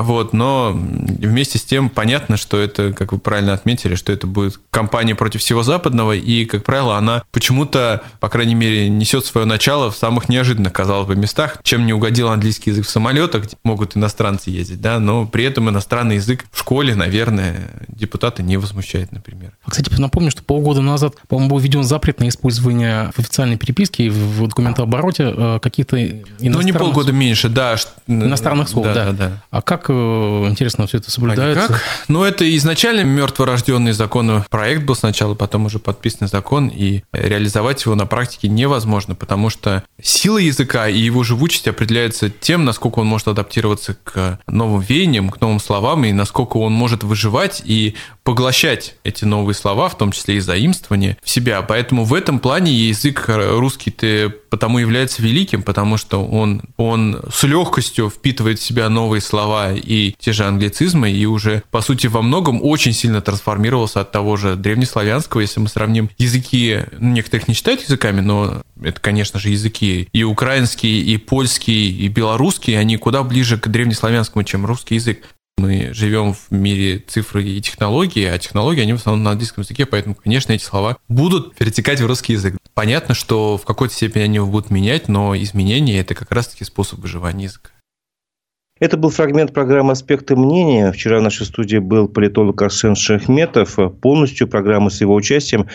Вот, 0.00 0.32
но 0.32 0.72
вместе 0.72 1.58
с 1.58 1.64
тем 1.64 1.88
понятно, 1.88 2.36
что 2.36 2.58
это, 2.58 2.92
как 2.92 3.12
вы 3.12 3.18
правильно 3.18 3.52
отметили, 3.52 3.94
что 3.94 4.12
это 4.12 4.26
будет 4.26 4.60
кампания 4.70 5.14
против 5.14 5.40
всего 5.40 5.62
западного, 5.62 6.12
и, 6.12 6.44
как 6.44 6.64
правило, 6.64 6.96
она 6.96 7.22
почему-то, 7.32 8.02
по 8.20 8.28
крайней 8.28 8.54
мере, 8.54 8.88
несет 8.88 9.26
свое 9.26 9.46
начало 9.46 9.90
в 9.90 9.96
самых 9.96 10.28
неожиданных, 10.28 10.72
казалось 10.72 11.06
бы, 11.06 11.16
местах, 11.16 11.58
чем 11.62 11.86
не 11.86 11.92
угодил 11.92 12.28
английский 12.28 12.70
язык 12.70 12.86
в 12.86 12.90
самолетах, 12.90 13.44
где 13.44 13.56
могут 13.64 13.96
иностранцы 13.96 14.50
ездить, 14.50 14.80
да, 14.80 14.98
но 14.98 15.26
при 15.26 15.44
этом 15.44 15.68
иностранный 15.68 16.16
язык 16.16 16.44
в 16.50 16.58
школе, 16.58 16.94
наверное, 16.94 17.70
депутаты 17.88 18.42
не 18.42 18.56
возмущает, 18.56 19.12
например. 19.12 19.52
А, 19.64 19.70
кстати, 19.70 19.90
напомню, 20.00 20.30
что 20.30 20.42
полгода 20.42 20.80
назад, 20.80 21.14
по-моему, 21.28 21.50
был 21.50 21.58
введен 21.58 21.84
запрет 21.84 22.20
на 22.20 22.28
использование 22.28 23.10
в 23.14 23.18
официальной 23.18 23.56
переписке 23.56 24.06
и 24.06 24.10
в 24.10 24.48
документообороте 24.48 25.34
э, 25.36 25.58
каких-то 25.60 25.96
иностранных... 26.02 26.54
Ну, 26.54 26.62
не 26.62 26.72
полгода 26.72 27.12
меньше, 27.12 27.48
да. 27.48 27.76
Иностранных 28.06 28.68
слов, 28.68 28.86
да. 28.86 28.94
да. 28.94 29.12
да. 29.12 29.42
А 29.50 29.62
как, 29.62 29.81
э, 29.88 29.92
интересно, 29.92 30.86
все 30.86 30.98
это 30.98 31.10
соблюдается? 31.10 31.64
А 31.64 31.68
как? 31.68 31.82
Ну, 32.08 32.24
это 32.24 32.56
изначально 32.56 33.02
мертворожденный 33.02 33.92
законопроект 33.92 34.82
был 34.82 34.94
сначала, 34.94 35.34
потом 35.34 35.66
уже 35.66 35.78
подписанный 35.78 36.28
закон, 36.28 36.68
и 36.68 37.02
реализовать 37.12 37.84
его 37.84 37.94
на 37.94 38.06
практике 38.06 38.48
невозможно, 38.48 39.14
потому 39.14 39.50
что 39.50 39.84
сила 40.00 40.38
языка 40.38 40.88
и 40.88 40.98
его 40.98 41.22
живучесть 41.22 41.68
определяется 41.68 42.30
тем, 42.30 42.64
насколько 42.64 43.00
он 43.00 43.06
может 43.06 43.28
адаптироваться 43.28 43.96
к 44.02 44.40
новым 44.46 44.80
веяниям, 44.80 45.30
к 45.30 45.40
новым 45.40 45.60
словам, 45.60 46.04
и 46.04 46.12
насколько 46.12 46.56
он 46.58 46.72
может 46.72 47.04
выживать 47.04 47.62
и 47.64 47.94
поглощать 48.24 48.96
эти 49.04 49.24
новые 49.24 49.54
слова, 49.54 49.88
в 49.88 49.98
том 49.98 50.12
числе 50.12 50.36
и 50.36 50.40
заимствования, 50.40 51.16
в 51.22 51.30
себя. 51.30 51.62
Поэтому 51.62 52.04
в 52.04 52.14
этом 52.14 52.38
плане 52.38 52.72
язык 52.72 53.24
русский-то 53.28 54.32
потому 54.52 54.78
является 54.78 55.22
великим, 55.22 55.62
потому 55.62 55.96
что 55.96 56.26
он, 56.26 56.62
он 56.76 57.22
с 57.32 57.42
легкостью 57.44 58.10
впитывает 58.10 58.58
в 58.58 58.62
себя 58.62 58.90
новые 58.90 59.22
слова 59.22 59.61
и 59.70 60.14
те 60.18 60.32
же 60.32 60.44
англицизмы, 60.44 61.10
и 61.10 61.24
уже, 61.26 61.62
по 61.70 61.80
сути, 61.80 62.06
во 62.06 62.22
многом 62.22 62.60
очень 62.62 62.92
сильно 62.92 63.20
трансформировался 63.20 64.00
от 64.00 64.10
того 64.10 64.36
же 64.36 64.56
древнеславянского, 64.56 65.42
если 65.42 65.60
мы 65.60 65.68
сравним 65.68 66.10
языки, 66.18 66.80
ну, 66.98 67.12
некоторых 67.12 67.48
не 67.48 67.54
считают 67.54 67.82
языками, 67.82 68.20
но 68.20 68.62
это, 68.82 69.00
конечно 69.00 69.38
же, 69.38 69.50
языки 69.50 70.08
и 70.12 70.22
украинский, 70.24 71.02
и 71.02 71.16
польский, 71.16 71.90
и 71.90 72.08
белорусский, 72.08 72.78
они 72.78 72.96
куда 72.96 73.22
ближе 73.22 73.58
к 73.58 73.68
древнеславянскому, 73.68 74.44
чем 74.44 74.66
русский 74.66 74.96
язык. 74.96 75.22
Мы 75.58 75.90
живем 75.92 76.32
в 76.34 76.50
мире 76.50 77.04
цифры 77.06 77.44
и 77.44 77.60
технологий, 77.60 78.24
а 78.24 78.38
технологии, 78.38 78.80
они 78.80 78.94
в 78.94 78.96
основном 78.96 79.22
на 79.22 79.30
английском 79.32 79.62
языке, 79.62 79.84
поэтому, 79.84 80.14
конечно, 80.14 80.52
эти 80.52 80.64
слова 80.64 80.96
будут 81.08 81.54
перетекать 81.54 82.00
в 82.00 82.06
русский 82.06 82.32
язык. 82.32 82.56
Понятно, 82.74 83.14
что 83.14 83.58
в 83.58 83.64
какой-то 83.64 83.94
степени 83.94 84.22
они 84.22 84.36
его 84.36 84.46
будут 84.46 84.70
менять, 84.70 85.08
но 85.08 85.36
изменения– 85.36 85.98
это 86.00 86.14
как 86.14 86.32
раз-таки 86.32 86.64
способ 86.64 87.00
выживания 87.00 87.44
языка. 87.44 87.70
Это 88.82 88.96
был 88.96 89.10
фрагмент 89.10 89.52
программы 89.52 89.92
«Аспекты 89.92 90.34
мнения». 90.34 90.90
Вчера 90.90 91.20
в 91.20 91.22
нашей 91.22 91.46
студии 91.46 91.76
был 91.76 92.08
политолог 92.08 92.60
Арсен 92.62 92.96
Шахметов. 92.96 93.78
Полностью 94.00 94.48
программу 94.48 94.90
с 94.90 95.00
его 95.00 95.14
участием 95.14 95.68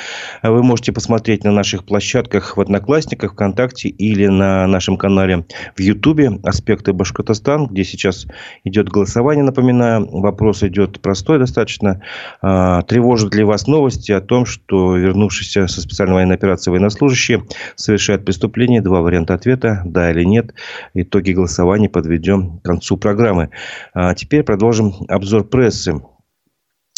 вы 0.44 0.62
можете 0.62 0.92
посмотреть 0.92 1.46
на 1.46 1.54
наших 1.54 1.86
площадках 1.86 2.58
в 2.58 2.60
Одноклассниках, 2.60 3.32
ВКонтакте 3.32 3.88
или 3.88 4.28
на 4.28 4.68
нашем 4.68 4.98
канале 4.98 5.46
в 5.78 5.80
Ютубе 5.80 6.38
«Аспекты 6.44 6.92
Башкортостан», 6.92 7.68
где 7.68 7.86
сейчас 7.86 8.28
идет 8.66 8.90
голосование, 8.90 9.46
напоминаю. 9.46 10.06
Вопрос 10.12 10.64
идет 10.64 11.00
простой 11.00 11.40
достаточно. 11.40 12.02
А, 12.42 12.82
тревожат 12.82 13.34
ли 13.34 13.46
вас 13.46 13.68
новости 13.68 14.12
о 14.12 14.20
том, 14.20 14.46
что 14.46 14.98
вернувшиеся 14.98 15.68
со 15.68 15.80
специальной 15.80 16.16
военной 16.16 16.36
операции 16.36 16.72
военнослужащие 16.72 17.46
совершают 17.78 18.26
преступление? 18.26 18.82
Два 18.82 19.00
варианта 19.00 19.34
ответа– 19.34 19.82
да 19.86 20.12
или 20.12 20.26
нет. 20.26 20.54
Итоги 20.94 21.32
голосования 21.32 21.88
подведем 21.88 22.58
к 22.58 22.64
концу 22.64 22.97
программы. 22.98 23.50
А 23.94 24.14
теперь 24.14 24.44
продолжим 24.44 24.94
обзор 25.08 25.46
прессы. 25.46 26.02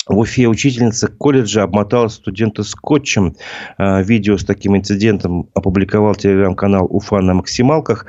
В 0.10 0.18
Уфе 0.18 0.48
учительница 0.48 1.08
колледжа 1.08 1.62
обмотала 1.62 2.08
студента 2.08 2.64
скотчем. 2.64 3.36
А, 3.78 4.02
видео 4.02 4.38
с 4.38 4.44
таким 4.44 4.76
инцидентом 4.76 5.50
опубликовал 5.54 6.16
телеграм-канал 6.16 6.88
«Уфа 6.90 7.22
на 7.22 7.36
максималках». 7.36 8.08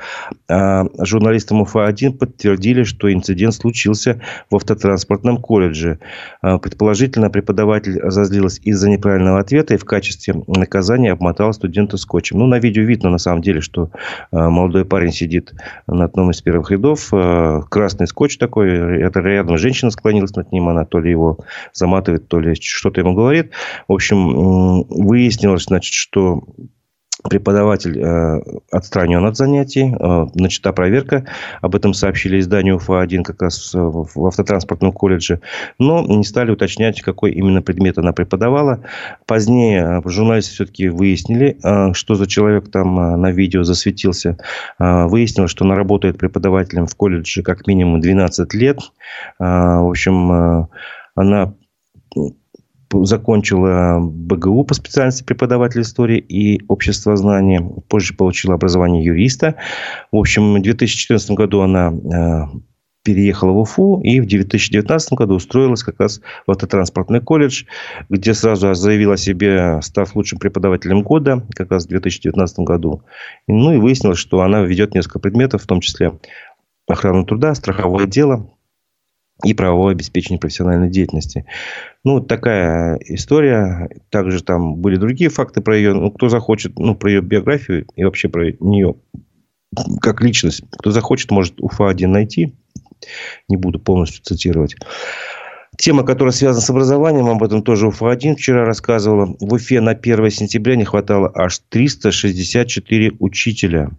А, 0.49 0.87
журналистам 0.99 1.61
УФА-1 1.61 2.13
подтвердили, 2.13 2.85
что 2.85 3.13
инцидент 3.13 3.53
случился 3.53 4.19
в 4.49 4.55
автотранспортном 4.55 5.37
колледже. 5.37 5.99
А, 6.41 6.57
предположительно, 6.57 7.29
преподаватель 7.29 7.99
разозлилась 7.99 8.59
из-за 8.63 8.89
неправильного 8.89 9.39
ответа 9.39 9.75
и 9.75 9.77
в 9.77 9.85
качестве 9.85 10.33
наказания 10.47 11.11
обмотала 11.11 11.51
студента 11.51 11.97
скотчем. 11.97 12.39
Ну, 12.39 12.47
на 12.47 12.57
видео 12.57 12.81
видно, 12.81 13.11
на 13.11 13.19
самом 13.19 13.43
деле, 13.43 13.61
что 13.61 13.91
молодой 14.31 14.85
парень 14.85 15.11
сидит 15.11 15.53
на 15.85 16.05
одном 16.05 16.31
из 16.31 16.41
первых 16.41 16.71
рядов. 16.71 17.11
Красный 17.69 18.07
скотч 18.07 18.39
такой. 18.39 19.03
Это 19.03 19.19
рядом 19.19 19.59
женщина 19.59 19.91
склонилась 19.91 20.35
над 20.35 20.51
ним. 20.51 20.67
Она 20.67 20.83
то 20.85 20.97
ли 20.97 21.11
его 21.11 21.37
замазала 21.73 21.90
заматывает, 21.91 22.27
то 22.27 22.39
ли 22.39 22.55
что-то 22.55 23.01
ему 23.01 23.13
говорит. 23.13 23.51
В 23.87 23.93
общем, 23.93 24.83
выяснилось, 24.89 25.65
значит, 25.65 25.93
что 25.93 26.43
преподаватель 27.29 27.99
э, 27.99 28.41
отстранен 28.71 29.23
от 29.25 29.37
занятий. 29.37 29.93
Э, 29.99 30.27
начата 30.33 30.73
проверка. 30.73 31.25
Об 31.61 31.75
этом 31.75 31.93
сообщили 31.93 32.39
изданию 32.39 32.77
УФА-1 32.77 33.23
как 33.23 33.41
раз 33.41 33.73
в 33.73 34.25
автотранспортном 34.25 34.91
колледже. 34.91 35.41
Но 35.77 36.01
не 36.01 36.23
стали 36.23 36.51
уточнять, 36.51 37.01
какой 37.01 37.31
именно 37.31 37.61
предмет 37.61 37.97
она 37.97 38.11
преподавала. 38.11 38.83
Позднее 39.25 40.01
э, 40.03 40.09
журналисты 40.09 40.53
все-таки 40.53 40.89
выяснили, 40.89 41.57
э, 41.63 41.93
что 41.93 42.15
за 42.15 42.27
человек 42.27 42.71
там 42.71 42.99
э, 42.99 43.15
на 43.17 43.31
видео 43.31 43.63
засветился. 43.63 44.37
Э, 44.79 45.05
выяснилось, 45.05 45.51
что 45.51 45.65
она 45.65 45.75
работает 45.75 46.17
преподавателем 46.17 46.87
в 46.87 46.95
колледже 46.95 47.43
как 47.43 47.67
минимум 47.67 48.01
12 48.01 48.53
лет. 48.55 48.79
Э, 49.39 49.43
в 49.43 49.89
общем, 49.89 50.31
э, 50.31 50.67
она 51.15 51.53
закончила 53.03 53.99
БГУ 54.01 54.63
по 54.63 54.73
специальности 54.73 55.23
преподаватель 55.23 55.81
истории 55.81 56.17
и 56.19 56.61
общества 56.67 57.15
знания. 57.15 57.61
Позже 57.87 58.13
получила 58.13 58.55
образование 58.55 59.03
юриста. 59.03 59.55
В 60.11 60.17
общем, 60.17 60.55
в 60.55 60.61
2014 60.61 61.31
году 61.31 61.61
она 61.61 61.91
э, 61.91 62.57
переехала 63.03 63.51
в 63.51 63.59
Уфу 63.59 64.01
и 64.01 64.19
в 64.19 64.27
2019 64.27 65.13
году 65.13 65.35
устроилась 65.35 65.83
как 65.83 65.99
раз 65.99 66.21
в 66.45 66.51
автотранспортный 66.51 67.21
колледж, 67.21 67.63
где 68.09 68.33
сразу 68.33 68.73
заявила 68.73 69.15
о 69.15 69.17
себе, 69.17 69.79
став 69.81 70.15
лучшим 70.15 70.39
преподавателем 70.39 71.01
года, 71.01 71.45
как 71.55 71.71
раз 71.71 71.85
в 71.85 71.89
2019 71.89 72.59
году. 72.59 73.03
Ну 73.47 73.73
и 73.73 73.77
выяснилось, 73.77 74.19
что 74.19 74.41
она 74.41 74.61
ведет 74.61 74.93
несколько 74.93 75.19
предметов, 75.19 75.63
в 75.63 75.67
том 75.67 75.81
числе 75.81 76.13
охрану 76.87 77.25
труда, 77.25 77.55
страховое 77.55 78.05
дело, 78.05 78.49
и 79.43 79.53
правовое 79.53 79.93
обеспечение 79.93 80.39
профессиональной 80.39 80.89
деятельности. 80.89 81.45
Ну, 82.03 82.19
такая 82.19 82.97
история. 83.05 83.89
Также 84.09 84.43
там 84.43 84.75
были 84.75 84.95
другие 84.95 85.29
факты 85.29 85.61
про 85.61 85.75
ее. 85.75 85.93
Ну, 85.93 86.11
кто 86.11 86.29
захочет, 86.29 86.77
ну, 86.77 86.95
про 86.95 87.11
ее 87.11 87.21
биографию 87.21 87.85
и 87.95 88.03
вообще 88.03 88.29
про 88.29 88.51
нее 88.59 88.95
как 90.01 90.21
личность. 90.21 90.63
Кто 90.71 90.91
захочет, 90.91 91.31
может 91.31 91.59
УФА-1 91.59 92.07
найти. 92.07 92.53
Не 93.47 93.57
буду 93.57 93.79
полностью 93.79 94.23
цитировать. 94.23 94.75
Тема, 95.77 96.03
которая 96.03 96.33
связана 96.33 96.61
с 96.61 96.69
образованием, 96.69 97.27
об 97.27 97.41
этом 97.41 97.63
тоже 97.63 97.87
УФА-1 97.87 98.35
вчера 98.35 98.65
рассказывала. 98.65 99.35
В 99.39 99.53
Уфе 99.53 99.79
на 99.79 99.91
1 99.91 100.29
сентября 100.29 100.75
не 100.75 100.83
хватало 100.83 101.31
аж 101.33 101.59
364 101.69 103.13
учителя. 103.19 103.89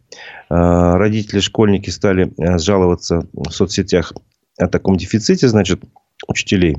А, 0.49 0.97
родители, 0.99 1.41
школьники 1.41 1.91
стали 1.91 2.33
э, 2.39 2.59
жаловаться 2.59 3.27
в 3.33 3.51
соцсетях 3.51 4.13
о 4.59 4.69
таком 4.69 4.97
дефиците, 4.97 5.49
значит, 5.49 5.83
учителей 6.29 6.77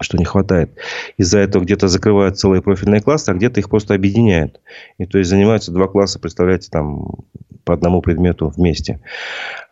что 0.00 0.18
не 0.18 0.24
хватает. 0.24 0.70
Из-за 1.16 1.38
этого 1.38 1.62
где-то 1.62 1.88
закрывают 1.88 2.38
целые 2.38 2.62
профильные 2.62 3.00
классы, 3.00 3.30
а 3.30 3.34
где-то 3.34 3.60
их 3.60 3.68
просто 3.68 3.94
объединяют. 3.94 4.60
И 4.98 5.06
то 5.06 5.18
есть 5.18 5.30
занимаются 5.30 5.72
два 5.72 5.88
класса, 5.88 6.18
представляете, 6.18 6.68
там 6.70 7.16
по 7.66 7.74
одному 7.74 8.00
предмету 8.00 8.52
вместе. 8.56 9.00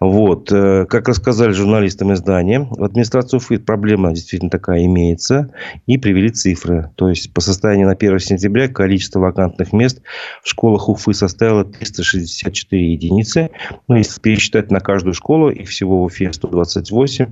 Вот. 0.01 0.51
Э, 0.51 0.85
как 0.85 1.09
рассказали 1.09 1.53
журналистам 1.53 2.13
издания, 2.13 2.67
в 2.69 2.83
администрации 2.83 3.37
Уфы 3.37 3.61
проблема 3.61 4.13
действительно 4.13 4.51
такая 4.51 4.85
имеется. 4.85 5.51
И 5.87 5.97
привели 5.97 6.29
цифры. 6.31 6.91
То 6.97 7.09
есть, 7.09 7.33
по 7.33 7.41
состоянию 7.41 7.87
на 7.87 7.93
1 7.93 8.19
сентября 8.19 8.67
количество 8.67 9.21
вакантных 9.21 9.73
мест 9.73 10.03
в 10.43 10.49
школах 10.49 10.89
Уфы 10.89 11.15
составило 11.15 11.65
364 11.65 12.93
единицы. 12.93 13.51
Ну, 13.87 13.95
если 13.95 14.21
пересчитать 14.21 14.73
на 14.73 14.81
каждую 14.81 15.15
школу, 15.15 15.51
их 15.51 15.69
всего 15.69 16.01
в 16.01 16.07
Уфе 16.07 16.33
128. 16.33 17.27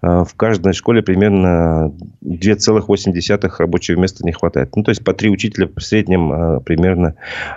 Э, 0.00 0.24
в 0.24 0.34
каждой 0.34 0.72
школе 0.72 1.02
примерно 1.02 1.92
2,8 2.36 3.56
рабочего 3.58 4.00
места 4.00 4.24
не 4.24 4.32
хватает. 4.32 4.74
Ну, 4.76 4.82
то 4.82 4.90
есть, 4.90 5.04
по 5.04 5.12
три 5.12 5.30
учителя 5.30 5.68
в 5.74 5.80
среднем 5.80 6.32
э, 6.32 6.60
примерно 6.60 7.14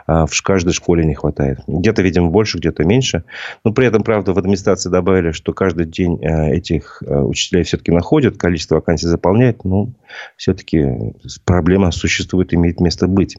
в 0.07 0.29
каждой 0.43 0.73
школе 0.73 1.05
не 1.05 1.15
хватает. 1.15 1.59
Где-то, 1.67 2.01
видимо, 2.01 2.29
больше, 2.29 2.57
где-то 2.57 2.83
меньше. 2.83 3.23
Но 3.63 3.71
при 3.71 3.87
этом, 3.87 4.03
правда, 4.03 4.33
в 4.33 4.37
администрации 4.37 4.89
добавили, 4.89 5.31
что 5.31 5.53
каждый 5.53 5.85
день 5.85 6.19
э, 6.21 6.55
этих 6.55 7.01
учителей 7.01 7.63
все-таки 7.63 7.91
находят, 7.91 8.37
количество 8.37 8.75
вакансий 8.75 9.07
заполняет, 9.07 9.63
но 9.63 9.89
все-таки 10.37 11.13
проблема 11.45 11.91
существует, 11.91 12.53
имеет 12.53 12.79
место 12.79 13.07
быть. 13.07 13.37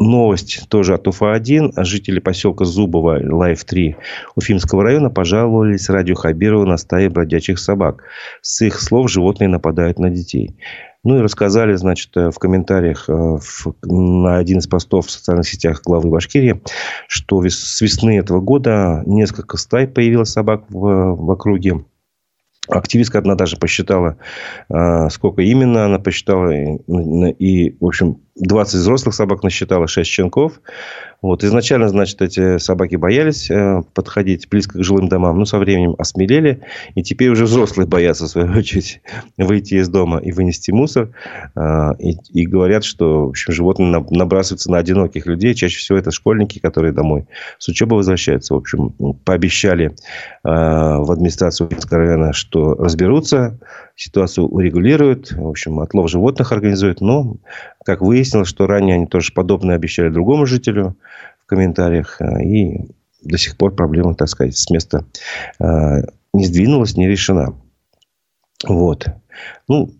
Новость 0.00 0.66
тоже 0.70 0.94
от 0.94 1.06
УФА-1. 1.06 1.84
Жители 1.84 2.20
поселка 2.20 2.64
Зубово, 2.64 3.20
Лайф-3 3.20 3.96
Уфимского 4.34 4.82
района 4.82 5.10
пожаловались 5.10 5.90
радио 5.90 6.14
Хабирову 6.14 6.64
на 6.64 6.78
стае 6.78 7.10
бродячих 7.10 7.58
собак. 7.58 8.02
С 8.40 8.62
их 8.62 8.80
слов 8.80 9.10
животные 9.10 9.48
нападают 9.48 9.98
на 9.98 10.08
детей. 10.08 10.56
Ну 11.04 11.18
и 11.18 11.22
рассказали, 11.22 11.74
значит, 11.74 12.16
э, 12.16 12.30
в 12.30 12.38
комментариях 12.38 13.10
э, 13.10 13.12
в, 13.12 13.74
на 13.82 14.38
один 14.38 14.58
из 14.58 14.66
постов 14.66 15.06
в 15.06 15.10
социальных 15.10 15.46
сетях 15.46 15.82
главы 15.84 16.08
Башкирии, 16.08 16.62
что 17.06 17.42
с 17.44 17.80
весны 17.82 18.18
этого 18.18 18.40
года 18.40 19.02
несколько 19.04 19.58
стай 19.58 19.86
появилось 19.86 20.30
собак 20.30 20.64
в, 20.70 21.14
в 21.14 21.30
округе. 21.30 21.84
Активистка 22.70 23.18
одна 23.18 23.34
даже 23.34 23.56
посчитала, 23.56 24.16
э, 24.68 25.08
сколько 25.10 25.42
именно 25.42 25.86
она 25.86 25.98
посчитала. 25.98 26.50
И, 26.50 26.78
и 27.38 27.76
в 27.80 27.86
общем, 27.86 28.18
20 28.36 28.74
взрослых 28.74 29.14
собак 29.14 29.42
насчитала, 29.42 29.86
6 29.86 30.08
щенков. 30.08 30.60
Вот. 31.22 31.44
Изначально, 31.44 31.88
значит, 31.88 32.22
эти 32.22 32.58
собаки 32.58 32.96
боялись 32.96 33.50
э, 33.50 33.82
подходить 33.94 34.48
близко 34.48 34.78
к 34.78 34.82
жилым 34.82 35.08
домам, 35.08 35.38
но 35.38 35.44
со 35.44 35.58
временем 35.58 35.94
осмелели. 35.98 36.60
И 36.94 37.02
теперь 37.02 37.28
уже 37.28 37.44
взрослые 37.44 37.86
боятся, 37.86 38.24
в 38.24 38.28
свою 38.28 38.52
очередь, 38.58 39.02
выйти 39.36 39.74
из 39.74 39.88
дома 39.88 40.18
и 40.18 40.32
вынести 40.32 40.70
мусор. 40.70 41.10
Э, 41.54 41.92
и, 41.98 42.16
и 42.32 42.46
говорят, 42.46 42.84
что 42.84 43.26
в 43.26 43.30
общем, 43.30 43.52
животные 43.52 44.04
набрасываются 44.10 44.70
на 44.70 44.78
одиноких 44.78 45.26
людей. 45.26 45.54
Чаще 45.54 45.78
всего 45.78 45.98
это 45.98 46.10
школьники, 46.10 46.58
которые 46.58 46.92
домой 46.92 47.26
с 47.58 47.68
учебы 47.68 47.96
возвращаются. 47.96 48.54
В 48.54 48.58
общем, 48.58 48.90
пообещали 49.24 49.86
э, 49.86 49.92
в 50.44 51.10
администрацию 51.10 51.66
Уфимского 51.66 52.00
района, 52.00 52.32
что 52.32 52.74
разберутся, 52.74 53.58
ситуацию 54.00 54.48
урегулируют, 54.48 55.32
в 55.32 55.46
общем, 55.46 55.78
отлов 55.80 56.10
животных 56.10 56.52
организуют. 56.52 57.02
Но, 57.02 57.36
как 57.84 58.00
выяснилось, 58.00 58.48
что 58.48 58.66
ранее 58.66 58.96
они 58.96 59.06
тоже 59.06 59.32
подобное 59.32 59.76
обещали 59.76 60.08
другому 60.08 60.46
жителю 60.46 60.96
в 61.42 61.46
комментариях. 61.46 62.20
Э, 62.20 62.42
и 62.42 62.90
до 63.22 63.38
сих 63.38 63.56
пор 63.56 63.74
проблема, 63.74 64.14
так 64.14 64.28
сказать, 64.28 64.56
с 64.56 64.70
места 64.70 65.04
э, 65.58 66.02
не 66.32 66.46
сдвинулась, 66.46 66.96
не 66.96 67.08
решена. 67.08 67.54
Вот. 68.66 69.06
Ну, 69.68 69.92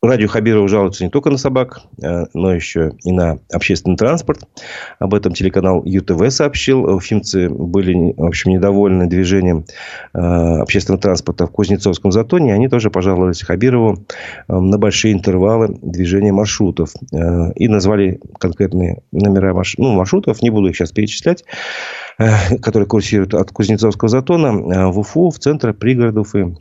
Радио 0.00 0.28
Хабирова 0.28 0.68
жалуется 0.68 1.02
не 1.02 1.10
только 1.10 1.28
на 1.28 1.38
собак, 1.38 1.80
э, 2.00 2.26
но 2.32 2.54
еще 2.54 2.92
и 3.02 3.10
на 3.10 3.40
общественный 3.52 3.96
транспорт. 3.96 4.42
Об 5.00 5.12
этом 5.12 5.32
телеканал 5.32 5.82
ЮТВ 5.84 6.30
сообщил. 6.30 6.84
Уфимцы 6.84 7.48
были, 7.48 8.14
в 8.16 8.24
общем, 8.24 8.52
недовольны 8.52 9.08
движением 9.08 9.64
э, 10.14 10.18
общественного 10.18 11.02
транспорта 11.02 11.48
в 11.48 11.50
Кузнецовском 11.50 12.12
затоне. 12.12 12.54
Они 12.54 12.68
тоже 12.68 12.90
пожаловались 12.90 13.42
Хабирову 13.42 14.06
э, 14.46 14.54
на 14.56 14.78
большие 14.78 15.14
интервалы 15.14 15.76
движения 15.82 16.32
маршрутов. 16.32 16.92
И 17.56 17.66
назвали 17.66 18.20
конкретные 18.38 19.02
номера 19.10 19.52
ну, 19.78 19.94
маршрутов. 19.94 20.42
Не 20.42 20.50
буду 20.50 20.68
их 20.68 20.76
сейчас 20.76 20.92
перечислять 20.92 21.44
которые 22.18 22.86
курсируют 22.88 23.34
от 23.34 23.52
Кузнецовского 23.52 24.08
затона 24.08 24.90
в 24.90 24.98
Уфу, 24.98 25.30
в 25.30 25.38
центр 25.38 25.72
пригорода 25.72 26.20
Уфы. 26.20 26.56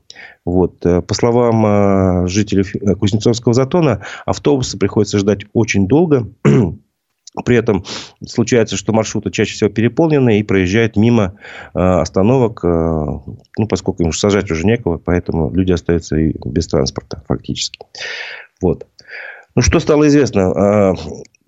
Вот. 0.48 0.86
Э, 0.86 1.02
по 1.02 1.14
словам 1.14 1.66
э, 1.66 2.28
жителей 2.28 2.64
э, 2.64 2.96
Кузнецовского 2.96 3.54
затона, 3.54 4.02
автобусы 4.26 4.78
приходится 4.78 5.20
ждать 5.20 5.42
очень 5.52 5.88
долго. 5.88 6.30
При 7.46 7.58
этом 7.58 7.84
случается, 8.26 8.78
что 8.78 8.94
маршруты 8.94 9.30
чаще 9.30 9.54
всего 9.54 9.70
переполнены 9.70 10.40
и 10.40 10.44
проезжают 10.44 10.96
мимо 10.96 11.36
остановок, 11.74 12.64
ну, 12.64 13.68
поскольку 13.70 14.02
им 14.02 14.12
сажать 14.12 14.50
уже 14.50 14.66
некого, 14.66 14.98
поэтому 14.98 15.54
люди 15.54 15.72
остаются 15.72 16.16
и 16.16 16.34
без 16.46 16.66
транспорта 16.66 17.22
фактически. 17.28 17.78
Вот. 18.60 18.88
Ну, 19.54 19.62
что 19.62 19.80
стало 19.80 20.08
известно? 20.08 20.96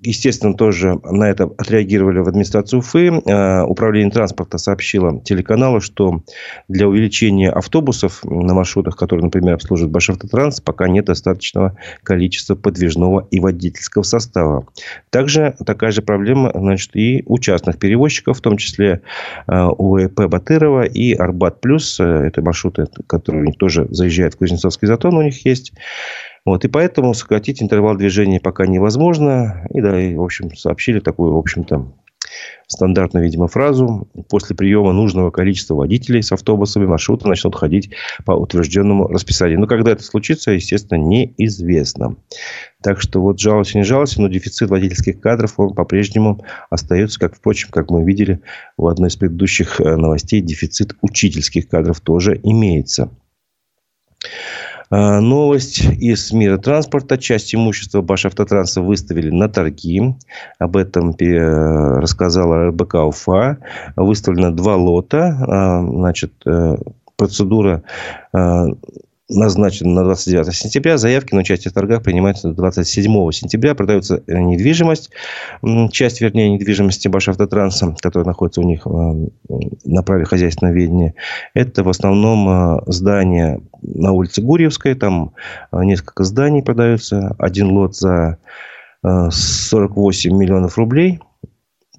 Естественно, 0.02 0.54
тоже 0.54 0.98
на 1.04 1.30
это 1.30 1.44
отреагировали 1.58 2.20
в 2.20 2.28
администрации 2.30 2.78
Уфы. 2.78 3.08
Э, 3.08 3.64
управление 3.64 4.12
транспорта 4.12 4.58
сообщило 4.58 5.20
телеканалу, 5.22 5.82
что 5.82 6.24
для 6.70 6.88
увеличения 6.88 7.50
автобусов 7.50 8.24
на 8.24 8.54
маршрутах, 8.54 8.96
которые, 8.96 9.26
например, 9.26 9.56
обслуживает 9.56 9.92
Башавтотранс, 9.92 10.62
пока 10.62 10.88
нет 10.88 11.06
достаточного 11.06 11.76
количества 12.04 12.56
подвижного 12.56 13.28
и 13.30 13.42
водительского 13.42 14.04
состава. 14.04 14.66
Также 15.10 15.56
такая 15.66 15.92
же 15.92 16.02
проблема 16.02 16.52
значит, 16.56 16.96
и 16.96 17.24
у 17.26 17.38
частных 17.38 17.78
перевозчиков, 17.78 18.38
в 18.38 18.42
том 18.42 18.56
числе 18.56 19.02
э, 19.48 19.68
у 19.78 19.90
УЭП 19.90 20.28
Батырова 20.28 20.84
и 20.84 21.14
Арбат 21.14 21.60
Плюс. 21.60 22.00
Э, 22.00 22.04
это 22.04 22.42
маршруты, 22.42 22.88
которые 23.08 23.52
тоже 23.54 23.88
заезжают 23.90 24.36
в 24.36 24.38
Кузнецовский 24.38 24.88
затон, 24.88 25.18
у 25.18 25.22
них 25.22 25.46
есть. 25.46 25.74
Вот, 26.50 26.66
и 26.66 26.68
поэтому 26.68 27.14
сократить 27.14 27.62
интервал 27.62 27.96
движения 27.96 28.40
пока 28.40 28.66
невозможно. 28.66 29.68
И, 29.70 29.82
да, 29.82 30.02
и, 30.02 30.16
в 30.16 30.24
общем, 30.24 30.56
сообщили 30.56 31.00
такую, 31.00 31.34
в 31.34 31.38
общем-то, 31.38 31.94
стандартную, 32.66 33.24
видимо, 33.24 33.48
фразу. 33.48 34.10
После 34.30 34.56
приема 34.56 34.92
нужного 34.92 35.30
количества 35.30 35.76
водителей 35.76 36.24
с 36.24 36.32
автобусами 36.32 36.88
маршруты 36.88 37.28
начнут 37.28 37.56
ходить 37.56 37.92
по 38.26 38.32
утвержденному 38.32 39.08
расписанию. 39.10 39.60
Но 39.60 39.68
когда 39.68 39.92
это 39.92 40.02
случится, 40.02 40.50
естественно, 40.50 40.98
неизвестно. 40.98 42.16
Так 42.82 43.00
что 43.00 43.22
вот 43.22 43.40
жалуйся, 43.40 43.78
не 43.78 43.84
жалуйся, 43.84 44.20
но 44.20 44.28
дефицит 44.28 44.72
водительских 44.72 45.20
кадров, 45.20 45.54
он 45.58 45.76
по-прежнему 45.76 46.44
остается, 46.72 47.20
как, 47.20 47.36
впрочем, 47.36 47.70
как 47.70 47.92
мы 47.92 48.04
видели 48.04 48.42
в 48.76 48.88
одной 48.88 49.10
из 49.10 49.16
предыдущих 49.18 49.80
э, 49.80 49.96
новостей, 49.98 50.42
дефицит 50.42 50.96
учительских 51.04 51.70
кадров 51.70 52.00
тоже 52.00 52.40
имеется. 52.42 53.12
А, 54.92 55.22
новость 55.22 55.82
из 55.82 56.32
мира 56.32 56.58
транспорта. 56.58 57.18
Часть 57.18 57.54
имущества 57.54 58.02
Башавтотранса 58.02 58.82
выставили 58.82 59.30
на 59.30 59.48
торги. 59.48 60.16
Об 60.58 60.78
этом 60.78 61.16
рассказала 61.18 62.68
РБК 62.68 62.96
УФА. 62.96 63.58
Выставлено 63.96 64.52
два 64.52 64.76
лота. 64.76 65.38
А, 65.48 65.86
значит, 65.86 66.34
э, 66.46 66.78
процедура 67.16 67.84
а, 68.34 68.68
назначен 69.30 69.94
на 69.94 70.04
29 70.04 70.54
сентября. 70.56 70.98
Заявки 70.98 71.34
на 71.34 71.42
участие 71.42 71.72
в 71.72 71.74
торгах 71.74 72.04
принимаются 72.04 72.50
27 72.50 73.32
сентября. 73.32 73.76
Продается 73.76 74.24
э, 74.26 74.38
недвижимость, 74.40 75.12
часть, 75.92 76.22
вернее, 76.22 76.50
недвижимости 76.50 77.08
Башавтотранса, 77.08 77.96
которая 78.00 78.26
находится 78.26 78.62
у 78.62 78.64
них 78.64 78.88
э, 78.88 79.60
на 79.86 80.04
праве 80.04 80.26
хозяйственного 80.26 80.74
ведения. 80.74 81.14
Это 81.54 81.84
в 81.84 81.90
основном 81.90 82.50
э, 82.50 82.82
здания 82.88 83.62
на 83.82 84.12
улице 84.12 84.42
Гурьевской. 84.42 84.96
Там 84.96 85.34
несколько 85.72 86.24
зданий 86.24 86.64
продаются. 86.64 87.36
Один 87.38 87.72
лот 87.72 87.96
за 87.96 88.38
48 89.04 90.36
миллионов 90.36 90.78
рублей 90.78 91.20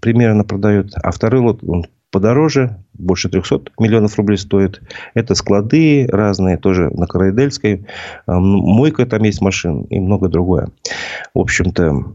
примерно 0.01 0.45
продают, 0.45 0.93
а 0.95 1.11
второй 1.11 1.41
лот 1.41 1.63
он 1.63 1.87
подороже, 2.11 2.85
больше 2.95 3.29
300 3.29 3.73
миллионов 3.79 4.17
рублей 4.17 4.37
стоит. 4.37 4.83
Это 5.15 5.35
склады 5.35 6.07
разные, 6.11 6.57
тоже 6.57 6.91
на 6.91 7.07
Карайдельской. 7.07 7.87
Мойка 8.27 9.07
там 9.07 9.23
есть 9.23 9.41
машин 9.41 9.83
и 9.83 10.01
много 10.01 10.29
другое. 10.29 10.71
В 11.35 11.39
общем-то, 11.39 12.15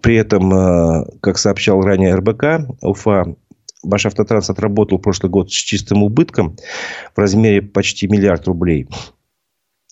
при 0.00 0.16
этом, 0.16 0.52
э, 0.52 1.04
как 1.20 1.38
сообщал 1.38 1.80
ранее 1.80 2.14
РБК, 2.14 2.68
Уфа 2.82 3.36
Башавтотранс 3.84 4.50
отработал 4.50 4.98
прошлый 4.98 5.30
год 5.30 5.50
с 5.50 5.54
чистым 5.54 6.02
убытком 6.02 6.56
в 7.14 7.18
размере 7.18 7.62
почти 7.62 8.08
миллиард 8.08 8.46
рублей. 8.46 8.88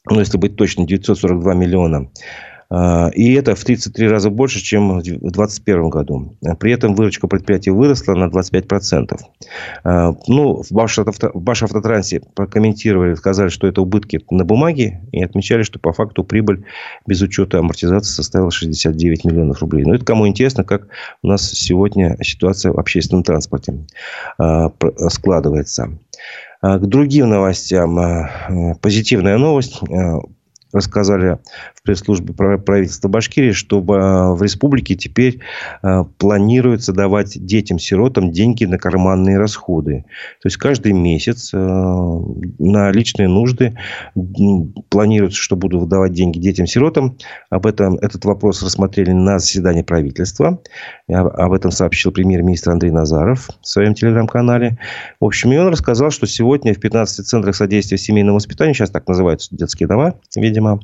ну, 0.09 0.21
если 0.21 0.39
быть 0.39 0.57
точным, 0.57 0.87
942 0.87 1.55
миллиона. 1.55 2.11
А, 2.75 3.11
и 3.15 3.35
это 3.35 3.55
в 3.55 3.63
33 3.63 4.09
раза 4.09 4.31
больше, 4.31 4.61
чем 4.61 4.99
в 4.99 5.03
2021 5.03 5.91
году. 5.91 6.35
При 6.59 6.73
этом 6.73 6.95
выручка 6.95 7.29
предприятия 7.29 7.71
выросла 7.71 8.15
на 8.15 8.25
25%. 8.25 9.19
А, 9.85 10.15
ну, 10.27 10.63
в 10.63 10.73
Башавтотрансе 10.73 12.23
прокомментировали, 12.35 13.15
сказали, 13.15 13.51
что 13.51 13.67
это 13.67 13.83
убытки 13.83 14.25
на 14.31 14.47
бумаге. 14.47 15.03
И 15.13 15.23
отмечали, 15.23 15.65
что 15.65 15.79
по 15.79 15.93
факту 15.93 16.25
прибыль 16.25 16.65
без 17.07 17.21
учета 17.21 17.59
амортизации 17.59 18.11
составила 18.11 18.51
69 18.51 19.27
миллионов 19.27 19.61
рублей. 19.61 19.85
Но 19.85 19.95
это 19.95 20.07
кому 20.07 20.27
интересно, 20.27 20.65
как 20.65 20.89
у 21.23 21.29
нас 21.29 21.51
сегодня 21.51 22.17
ситуация 22.23 22.73
в 22.73 22.79
общественном 22.79 23.23
транспорте 23.23 23.87
а, 24.39 24.73
складывается. 25.09 25.91
К 26.63 26.79
другим 26.79 27.29
новостям. 27.29 27.99
Позитивная 28.81 29.37
новость 29.37 29.81
рассказали 30.73 31.39
в 31.75 31.82
пресс-службе 31.83 32.33
правительства 32.33 33.09
Башкирии, 33.09 33.53
что 33.53 33.81
в 33.81 34.43
республике 34.43 34.95
теперь 34.95 35.41
э, 35.83 36.05
планируется 36.19 36.93
давать 36.93 37.45
детям-сиротам 37.45 38.31
деньги 38.31 38.65
на 38.65 38.79
карманные 38.79 39.39
расходы. 39.39 40.05
То 40.41 40.47
есть 40.47 40.59
каждый 40.59 40.93
месяц 40.93 41.51
э, 41.53 41.59
на 41.59 42.91
личные 42.93 43.29
нужды 43.29 43.77
планируется, 44.91 45.41
что 45.41 45.57
будут 45.57 45.81
выдавать 45.81 46.13
деньги 46.13 46.39
детям-сиротам. 46.39 47.19
Об 47.51 47.67
этом 47.67 47.97
этот 47.97 48.25
вопрос 48.25 48.63
рассмотрели 48.63 49.11
на 49.11 49.41
заседании 49.41 49.83
правительства. 49.83 50.61
Об 51.09 51.53
этом 51.53 51.73
сообщил 51.73 52.13
премьер-министр 52.13 52.71
Андрей 52.71 52.91
Назаров 52.91 53.51
в 53.61 53.67
своем 53.67 53.95
телеграм-канале. 53.95 54.79
В 55.21 55.25
общем, 55.25 55.53
и 55.53 55.57
он 55.57 55.69
рассказал, 55.69 56.11
что 56.11 56.27
сегодня 56.27 56.75
в 56.75 56.79
15 56.79 57.27
центрах 57.27 57.57
содействия 57.57 57.99
семейному 57.99 58.37
воспитанию, 58.37 58.75
сейчас 58.75 58.91
так 58.91 59.09
называются 59.09 59.55
детские 59.55 59.89
дома, 59.89 60.15
видимо. 60.37 60.81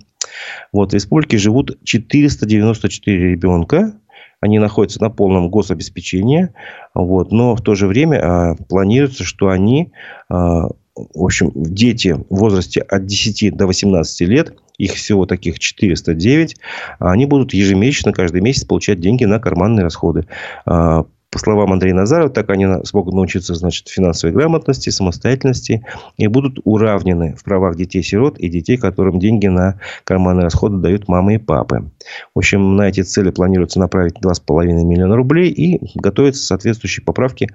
Вот, 0.72 0.92
в 0.92 0.94
республике 0.94 1.38
живут 1.38 1.78
494 1.84 3.30
ребенка. 3.30 3.94
Они 4.40 4.58
находятся 4.58 5.00
на 5.02 5.10
полном 5.10 5.50
гособеспечении. 5.50 6.50
Вот, 6.94 7.32
но 7.32 7.56
в 7.56 7.62
то 7.62 7.74
же 7.74 7.86
время 7.86 8.20
а, 8.22 8.54
планируется, 8.68 9.24
что 9.24 9.48
они, 9.48 9.92
а, 10.28 10.68
в 10.94 11.24
общем, 11.24 11.52
дети 11.54 12.16
в 12.28 12.36
возрасте 12.36 12.80
от 12.80 13.06
10 13.06 13.56
до 13.56 13.66
18 13.66 14.20
лет, 14.28 14.54
их 14.78 14.92
всего 14.92 15.26
таких 15.26 15.58
409, 15.58 16.56
они 17.00 17.26
будут 17.26 17.52
ежемесячно, 17.52 18.12
каждый 18.12 18.40
месяц 18.40 18.64
получать 18.64 19.00
деньги 19.00 19.24
на 19.24 19.40
карманные 19.40 19.82
расходы. 19.82 20.26
А, 20.66 21.04
по 21.30 21.38
словам 21.38 21.72
Андрея 21.72 21.94
Назарова, 21.94 22.30
так 22.30 22.48
они 22.50 22.66
смогут 22.84 23.14
научиться 23.14 23.54
значит, 23.54 23.88
финансовой 23.88 24.34
грамотности, 24.34 24.90
самостоятельности 24.90 25.84
и 26.16 26.26
будут 26.26 26.58
уравнены 26.64 27.36
в 27.36 27.44
правах 27.44 27.76
детей-сирот 27.76 28.38
и 28.38 28.48
детей, 28.48 28.78
которым 28.78 29.18
деньги 29.18 29.46
на 29.46 29.78
карманные 30.04 30.44
расходы 30.44 30.78
дают 30.78 31.06
мамы 31.08 31.34
и 31.34 31.38
папы. 31.38 31.90
В 32.34 32.38
общем, 32.38 32.76
на 32.76 32.88
эти 32.88 33.02
цели 33.02 33.30
планируется 33.30 33.78
направить 33.78 34.14
2,5 34.22 34.64
миллиона 34.84 35.16
рублей 35.16 35.50
и 35.50 35.98
готовятся 35.98 36.46
соответствующие 36.46 37.04
поправки 37.04 37.50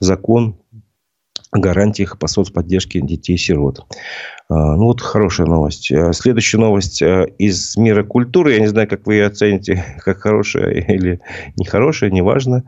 в 0.00 0.04
закон 0.04 0.56
о 1.50 1.58
гарантиях 1.58 2.18
по 2.18 2.26
соцподдержке 2.26 3.00
детей-сирот. 3.00 3.84
А, 4.50 4.74
ну, 4.74 4.86
вот 4.86 5.00
хорошая 5.00 5.46
новость. 5.46 5.92
А, 5.92 6.12
следующая 6.12 6.58
новость 6.58 7.00
а, 7.02 7.22
из 7.38 7.76
мира 7.76 8.02
культуры. 8.02 8.54
Я 8.54 8.58
не 8.58 8.66
знаю, 8.66 8.88
как 8.88 9.06
вы 9.06 9.14
ее 9.14 9.26
оцените, 9.26 9.84
как 10.04 10.18
хорошая 10.18 10.72
или 10.72 11.20
нехорошая, 11.56 12.10
неважно. 12.10 12.64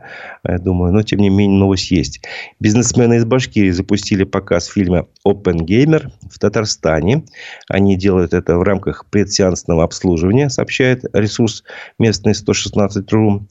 Я 0.47 0.59
думаю, 0.59 0.93
но 0.93 1.03
тем 1.03 1.19
не 1.19 1.29
менее 1.29 1.59
новость 1.59 1.91
есть. 1.91 2.21
Бизнесмены 2.61 3.15
из 3.15 3.25
Башкирии 3.25 3.71
запустили 3.71 4.23
показ 4.23 4.67
фильма 4.67 5.07
Open 5.27 5.57
Gamer 5.57 6.09
в 6.31 6.39
Татарстане. 6.39 7.25
Они 7.67 7.97
делают 7.97 8.33
это 8.33 8.57
в 8.57 8.63
рамках 8.63 9.05
предсеансного 9.07 9.83
обслуживания, 9.83 10.49
сообщает 10.49 11.03
ресурс 11.13 11.65
местный 11.99 12.31
116.ru. 12.31 13.41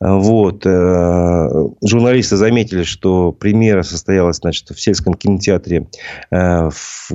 Вот. 0.00 0.66
Э, 0.66 1.48
журналисты 1.82 2.36
заметили, 2.36 2.82
что 2.82 3.32
премьера 3.32 3.82
состоялась 3.82 4.36
значит, 4.36 4.70
в 4.70 4.80
сельском 4.80 5.14
кинотеатре 5.14 5.88
э, 6.30 6.70
в 6.70 7.08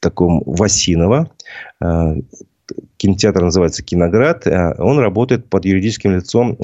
таком 0.00 0.42
Васинова. 0.44 1.30
Э, 1.82 2.14
кинотеатр 2.96 3.42
называется 3.42 3.82
«Киноград». 3.82 4.46
Он 4.46 4.98
работает 4.98 5.48
под 5.48 5.64
юридическим 5.64 6.16
лицом 6.16 6.58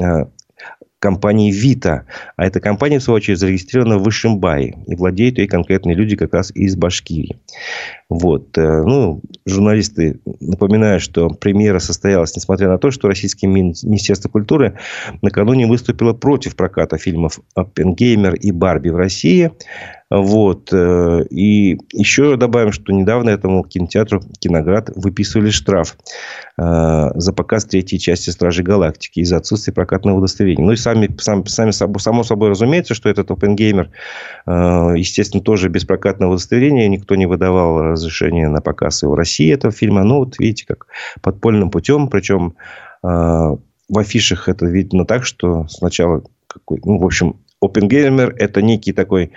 компании 1.05 1.53
«Вита». 1.53 2.07
А 2.37 2.47
эта 2.47 2.61
компания, 2.61 2.99
в 2.99 3.03
свою 3.03 3.17
очередь, 3.17 3.38
зарегистрирована 3.38 3.99
в 3.99 4.09
Ишимбае. 4.09 4.75
И 4.87 4.95
владеют 4.95 5.37
ей 5.37 5.47
конкретные 5.47 5.95
люди 5.95 6.17
как 6.17 6.33
раз 6.33 6.51
из 6.55 6.77
Башкирии. 6.77 7.37
Вот. 8.09 8.57
Э, 8.57 8.83
ну, 8.83 9.21
журналисты 9.45 10.21
напоминают, 10.40 11.03
что 11.03 11.29
премьера 11.29 11.79
состоялась, 11.79 12.35
несмотря 12.35 12.69
на 12.69 12.79
то, 12.79 12.90
что 12.90 13.09
Российское 13.09 13.49
Министерство 13.49 14.31
культуры 14.31 14.79
накануне 15.21 15.67
выступило 15.67 16.14
против 16.14 16.57
проката 16.57 16.97
фильмов 16.97 17.38
«Оппенгеймер» 17.55 18.37
и 18.37 18.51
«Барби» 18.51 18.88
в 18.88 18.97
России. 18.97 19.53
Вот. 20.11 20.73
Э, 20.73 21.25
и 21.31 21.79
еще 21.93 22.37
добавим, 22.37 22.73
что 22.73 22.93
недавно 22.93 23.31
этому 23.31 23.64
кинотеатру 23.64 24.21
«Киноград» 24.38 24.90
выписывали 24.95 25.51
штраф 25.51 25.97
э, 26.59 27.11
за 27.14 27.33
показ 27.33 27.64
третьей 27.64 27.99
части 27.99 28.31
«Стражи 28.31 28.62
Галактики» 28.62 29.21
из-за 29.21 29.38
отсутствия 29.38 29.73
прокатного 29.73 30.19
удостоверения. 30.19 30.64
Ну 30.64 30.73
и 30.73 30.77
сами, 30.77 31.09
сами, 31.19 31.45
сами 31.47 31.71
само 31.71 32.23
собой 32.23 32.51
разумеется, 32.51 32.95
что 32.95 33.09
этот 33.09 33.31
«Оппенгеймер», 33.31 33.90
э, 34.47 34.51
естественно, 34.97 35.43
тоже 35.43 35.69
без 35.69 35.85
прокатного 35.85 36.33
удостоверения. 36.33 36.87
Никто 36.88 37.14
не 37.14 37.27
выдавал 37.27 37.81
разрешение 37.81 38.49
на 38.49 38.61
показ 38.61 39.03
его 39.03 39.12
в 39.12 39.17
России 39.17 39.53
этого 39.53 39.73
фильма. 39.73 40.05
Ну, 40.05 40.19
вот 40.19 40.38
видите, 40.38 40.67
как 40.67 40.87
подпольным 41.23 41.71
путем. 41.71 42.09
Причем 42.09 42.55
в 43.03 43.99
афишах 43.99 44.49
это 44.49 44.64
видно 44.64 45.05
так, 45.05 45.25
что 45.25 45.67
сначала 45.69 46.23
какой, 46.47 46.81
ну, 46.85 46.99
в 46.99 47.05
общем, 47.05 47.37
Опенгеймер– 47.61 48.35
это 48.38 48.62
некий 48.62 48.93
такой 48.93 49.33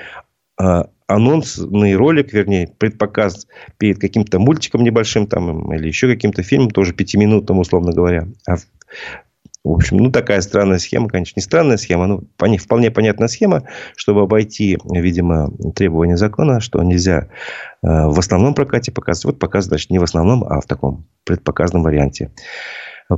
анонсный 0.58 1.96
ролик, 1.96 2.34
вернее, 2.34 2.70
предпоказ 2.78 3.48
перед 3.78 4.00
каким-то 4.00 4.40
мультиком 4.40 4.84
небольшим 4.84 5.28
там, 5.28 5.74
или 5.74 5.88
еще 5.88 6.08
каким-то 6.08 6.44
фильмом, 6.44 6.72
тоже 6.72 6.94
пятиминутным, 6.94 7.60
условно 7.60 7.94
говоря. 7.94 8.28
А 8.48 8.58
в 9.68 9.74
общем, 9.74 9.98
ну, 9.98 10.12
такая 10.12 10.40
странная 10.42 10.78
схема, 10.78 11.10
конечно, 11.10 11.34
не 11.36 11.44
странная 11.44 11.76
схема, 11.78 12.08
но 12.08 12.22
вполне 12.58 12.90
понятная 12.90 13.28
схема, 13.28 13.64
чтобы 13.98 14.22
обойти, 14.22 14.78
видимо, 14.90 15.52
требования 15.76 16.16
закона, 16.16 16.62
что 16.62 16.82
нельзя 16.84 17.28
э, 17.84 17.88
в 17.88 18.18
основном 18.18 18.54
прокате 18.54 18.94
показывать. 18.94 19.36
Вот 19.36 19.40
показ, 19.40 19.66
значит, 19.66 19.90
не 19.90 20.00
в 20.00 20.04
основном, 20.04 20.46
а 20.46 20.62
в 20.62 20.66
таком 20.66 21.06
предпоказном 21.26 21.84
варианте. 21.84 22.32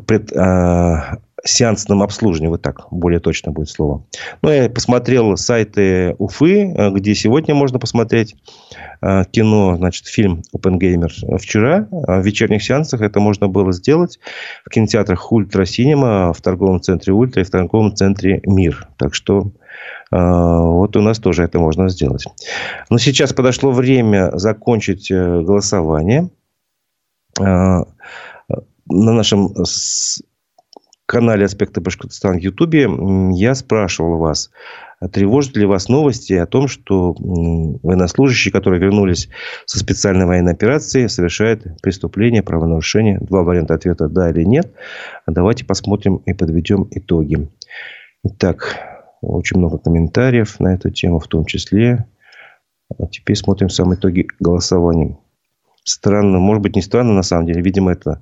Пред, 0.07 0.31
э, 0.31 1.17
сеансном 1.43 2.01
обслуживании, 2.01 2.49
вот 2.49 2.61
так 2.61 2.87
более 2.91 3.19
точно 3.19 3.51
будет 3.51 3.69
слово. 3.69 4.03
Ну, 4.41 4.51
я 4.51 4.69
посмотрел 4.69 5.37
сайты 5.37 6.15
Уфы, 6.17 6.73
э, 6.73 6.91
где 6.91 7.15
сегодня 7.15 7.55
можно 7.55 7.79
посмотреть 7.79 8.35
э, 9.01 9.23
кино, 9.31 9.75
значит, 9.77 10.07
фильм 10.07 10.41
Gamer 10.53 11.37
Вчера 11.37 11.87
э, 11.91 12.19
в 12.19 12.25
вечерних 12.25 12.63
сеансах 12.63 13.01
это 13.01 13.19
можно 13.19 13.47
было 13.47 13.71
сделать 13.71 14.19
в 14.65 14.69
кинотеатрах 14.69 15.31
Ультра 15.31 15.65
Синема, 15.65 16.33
в 16.33 16.41
торговом 16.41 16.81
центре 16.81 17.13
Ультра 17.13 17.41
и 17.41 17.45
в 17.45 17.49
торговом 17.49 17.95
центре 17.95 18.41
Мир. 18.45 18.87
Так 18.97 19.13
что 19.13 19.51
вот 20.11 20.97
у 20.97 21.01
нас 21.01 21.19
тоже 21.19 21.43
это 21.43 21.59
можно 21.59 21.87
сделать. 21.87 22.25
Но 22.89 22.97
сейчас 22.97 23.31
подошло 23.31 23.69
время 23.69 24.31
закончить 24.33 25.11
голосование. 25.11 26.31
На 27.37 27.85
нашем 28.87 29.53
канале 31.09 31.45
«Аспекты 31.45 31.81
Башкортостана» 31.81 32.37
в 32.37 32.43
Ютубе 32.43 32.87
я 33.33 33.55
спрашивал 33.55 34.19
вас, 34.19 34.51
тревожат 35.11 35.57
ли 35.57 35.65
вас 35.65 35.89
новости 35.89 36.33
о 36.33 36.45
том, 36.45 36.67
что 36.67 37.15
военнослужащие, 37.17 38.51
которые 38.51 38.79
вернулись 38.79 39.27
со 39.65 39.79
специальной 39.79 40.27
военной 40.27 40.51
операции, 40.51 41.07
совершают 41.07 41.81
преступление, 41.81 42.43
правонарушение? 42.43 43.17
Два 43.21 43.41
варианта 43.41 43.73
ответа 43.73 44.07
«да» 44.07 44.29
или 44.29 44.43
«нет». 44.43 44.71
Давайте 45.25 45.65
посмотрим 45.65 46.17
и 46.27 46.33
подведем 46.33 46.87
итоги. 46.91 47.49
Итак, 48.23 48.77
очень 49.21 49.57
много 49.57 49.79
комментариев 49.79 50.59
на 50.59 50.75
эту 50.75 50.91
тему, 50.91 51.19
в 51.19 51.27
том 51.27 51.45
числе. 51.45 52.05
А 52.99 53.07
теперь 53.07 53.35
смотрим 53.35 53.69
сам 53.69 53.95
итоги 53.95 54.27
голосования. 54.39 55.17
Странно, 55.83 56.37
может 56.37 56.61
быть, 56.61 56.75
не 56.75 56.83
странно 56.83 57.13
на 57.13 57.23
самом 57.23 57.47
деле. 57.47 57.63
Видимо, 57.63 57.93
это 57.93 58.21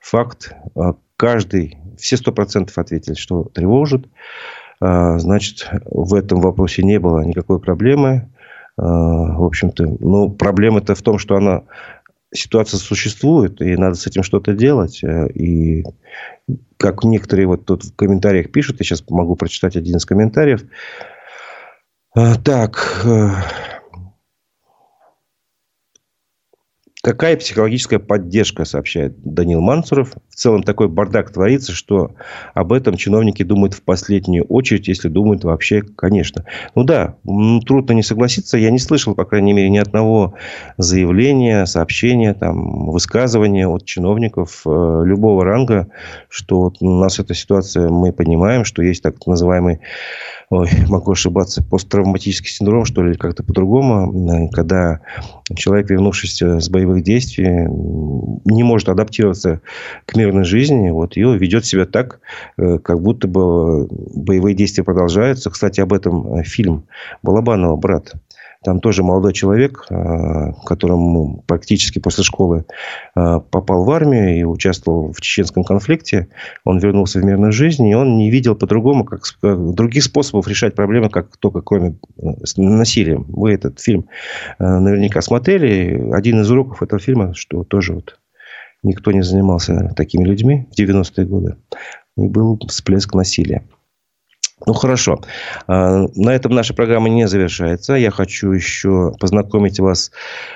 факт. 0.00 0.56
А 0.74 0.96
каждый 1.16 1.78
все 1.98 2.16
сто 2.16 2.32
процентов 2.32 2.78
ответили, 2.78 3.14
что 3.14 3.44
тревожит. 3.44 4.06
А, 4.80 5.18
значит, 5.18 5.68
в 5.84 6.14
этом 6.14 6.40
вопросе 6.40 6.82
не 6.82 6.98
было 6.98 7.20
никакой 7.20 7.60
проблемы. 7.60 8.30
А, 8.76 8.84
в 8.84 9.44
общем-то, 9.44 9.96
ну, 10.00 10.30
проблема-то 10.30 10.94
в 10.94 11.02
том, 11.02 11.18
что 11.18 11.36
она 11.36 11.62
ситуация 12.34 12.78
существует, 12.78 13.60
и 13.62 13.76
надо 13.76 13.94
с 13.94 14.06
этим 14.06 14.22
что-то 14.22 14.54
делать. 14.54 15.02
Э, 15.04 15.28
и 15.28 15.84
как 16.76 17.04
некоторые 17.04 17.46
вот 17.46 17.64
тут 17.64 17.84
в 17.84 17.94
комментариях 17.94 18.50
пишут, 18.50 18.80
я 18.80 18.84
сейчас 18.84 19.04
могу 19.08 19.36
прочитать 19.36 19.76
один 19.76 19.96
из 19.96 20.04
комментариев. 20.04 20.64
А, 22.16 22.34
так, 22.36 23.02
э, 23.04 23.30
Какая 27.04 27.36
психологическая 27.36 27.98
поддержка, 27.98 28.64
сообщает 28.64 29.12
Данил 29.22 29.60
Мансуров. 29.60 30.14
В 30.30 30.36
целом 30.36 30.62
такой 30.62 30.88
бардак 30.88 31.30
творится, 31.30 31.72
что 31.72 32.12
об 32.54 32.72
этом 32.72 32.96
чиновники 32.96 33.42
думают 33.42 33.74
в 33.74 33.82
последнюю 33.82 34.44
очередь, 34.44 34.88
если 34.88 35.10
думают 35.10 35.44
вообще, 35.44 35.82
конечно. 35.82 36.46
Ну 36.74 36.82
да, 36.82 37.16
трудно 37.66 37.92
не 37.92 38.02
согласиться. 38.02 38.56
Я 38.56 38.70
не 38.70 38.78
слышал, 38.78 39.14
по 39.14 39.26
крайней 39.26 39.52
мере, 39.52 39.68
ни 39.68 39.76
одного 39.76 40.32
заявления, 40.78 41.66
сообщения, 41.66 42.32
там, 42.32 42.86
высказывания 42.86 43.68
от 43.68 43.84
чиновников 43.84 44.62
э, 44.64 45.02
любого 45.04 45.44
ранга, 45.44 45.88
что 46.30 46.62
вот 46.62 46.78
у 46.80 46.88
нас 46.88 47.18
эта 47.18 47.34
ситуация, 47.34 47.90
мы 47.90 48.14
понимаем, 48.14 48.64
что 48.64 48.82
есть 48.82 49.02
так 49.02 49.26
называемый 49.26 49.80
ой, 50.50 50.68
могу 50.88 51.12
ошибаться, 51.12 51.62
посттравматический 51.62 52.50
синдром, 52.50 52.84
что 52.84 53.02
ли, 53.02 53.14
как-то 53.14 53.42
по-другому, 53.42 54.48
когда 54.52 55.00
человек, 55.54 55.90
вернувшись 55.90 56.40
с 56.40 56.68
боевых 56.68 56.93
действий, 57.02 57.66
не 58.44 58.62
может 58.62 58.88
адаптироваться 58.88 59.60
к 60.06 60.16
мирной 60.16 60.44
жизни, 60.44 60.90
вот, 60.90 61.16
и 61.16 61.20
ведет 61.20 61.64
себя 61.64 61.86
так, 61.86 62.20
э, 62.56 62.78
как 62.78 63.00
будто 63.00 63.28
бы 63.28 63.86
боевые 63.86 64.54
действия 64.54 64.84
продолжаются. 64.84 65.50
Кстати, 65.50 65.80
об 65.80 65.92
этом 65.92 66.42
фильм 66.44 66.84
Балабанова 67.22 67.76
«Брат». 67.76 68.14
Там 68.64 68.80
тоже 68.80 69.02
молодой 69.02 69.34
человек, 69.34 69.84
э, 69.90 70.52
которому 70.64 71.44
практически 71.46 71.98
после 71.98 72.24
школы 72.24 72.64
э, 73.14 73.40
попал 73.50 73.84
в 73.84 73.90
армию 73.90 74.38
и 74.38 74.42
участвовал 74.42 75.12
в 75.12 75.20
чеченском 75.20 75.64
конфликте. 75.64 76.28
Он 76.64 76.78
вернулся 76.78 77.20
в 77.20 77.24
мирную 77.24 77.52
жизнь, 77.52 77.86
и 77.86 77.94
он 77.94 78.16
не 78.16 78.30
видел 78.30 78.56
по-другому, 78.56 79.04
как, 79.04 79.22
других 79.42 80.02
способов 80.02 80.48
решать 80.48 80.74
проблемы, 80.74 81.10
как 81.10 81.36
только 81.36 81.60
кроме 81.60 81.98
э, 82.16 82.30
насилия. 82.56 83.18
Вы 83.18 83.52
этот 83.52 83.80
фильм 83.80 84.06
наверняка 84.58 85.20
смотрели. 85.20 86.10
Один 86.12 86.40
из 86.40 86.50
уроков 86.50 86.82
этого 86.82 86.98
фильма, 86.98 87.34
что 87.34 87.64
тоже 87.64 87.92
вот 87.92 88.18
никто 88.82 89.12
не 89.12 89.22
занимался 89.22 89.92
такими 89.94 90.24
людьми 90.24 90.68
в 90.70 90.78
90-е 90.78 91.26
годы. 91.26 91.56
И 92.16 92.28
был 92.28 92.58
всплеск 92.68 93.14
насилия. 93.14 93.64
Ну, 94.66 94.72
хорошо. 94.72 95.20
А, 95.66 96.06
на 96.14 96.30
этом 96.30 96.52
наша 96.54 96.74
программа 96.74 97.08
не 97.08 97.26
завершается. 97.26 97.94
Я 97.94 98.10
хочу 98.10 98.52
еще 98.52 99.12
познакомить 99.18 99.80
вас 99.80 100.12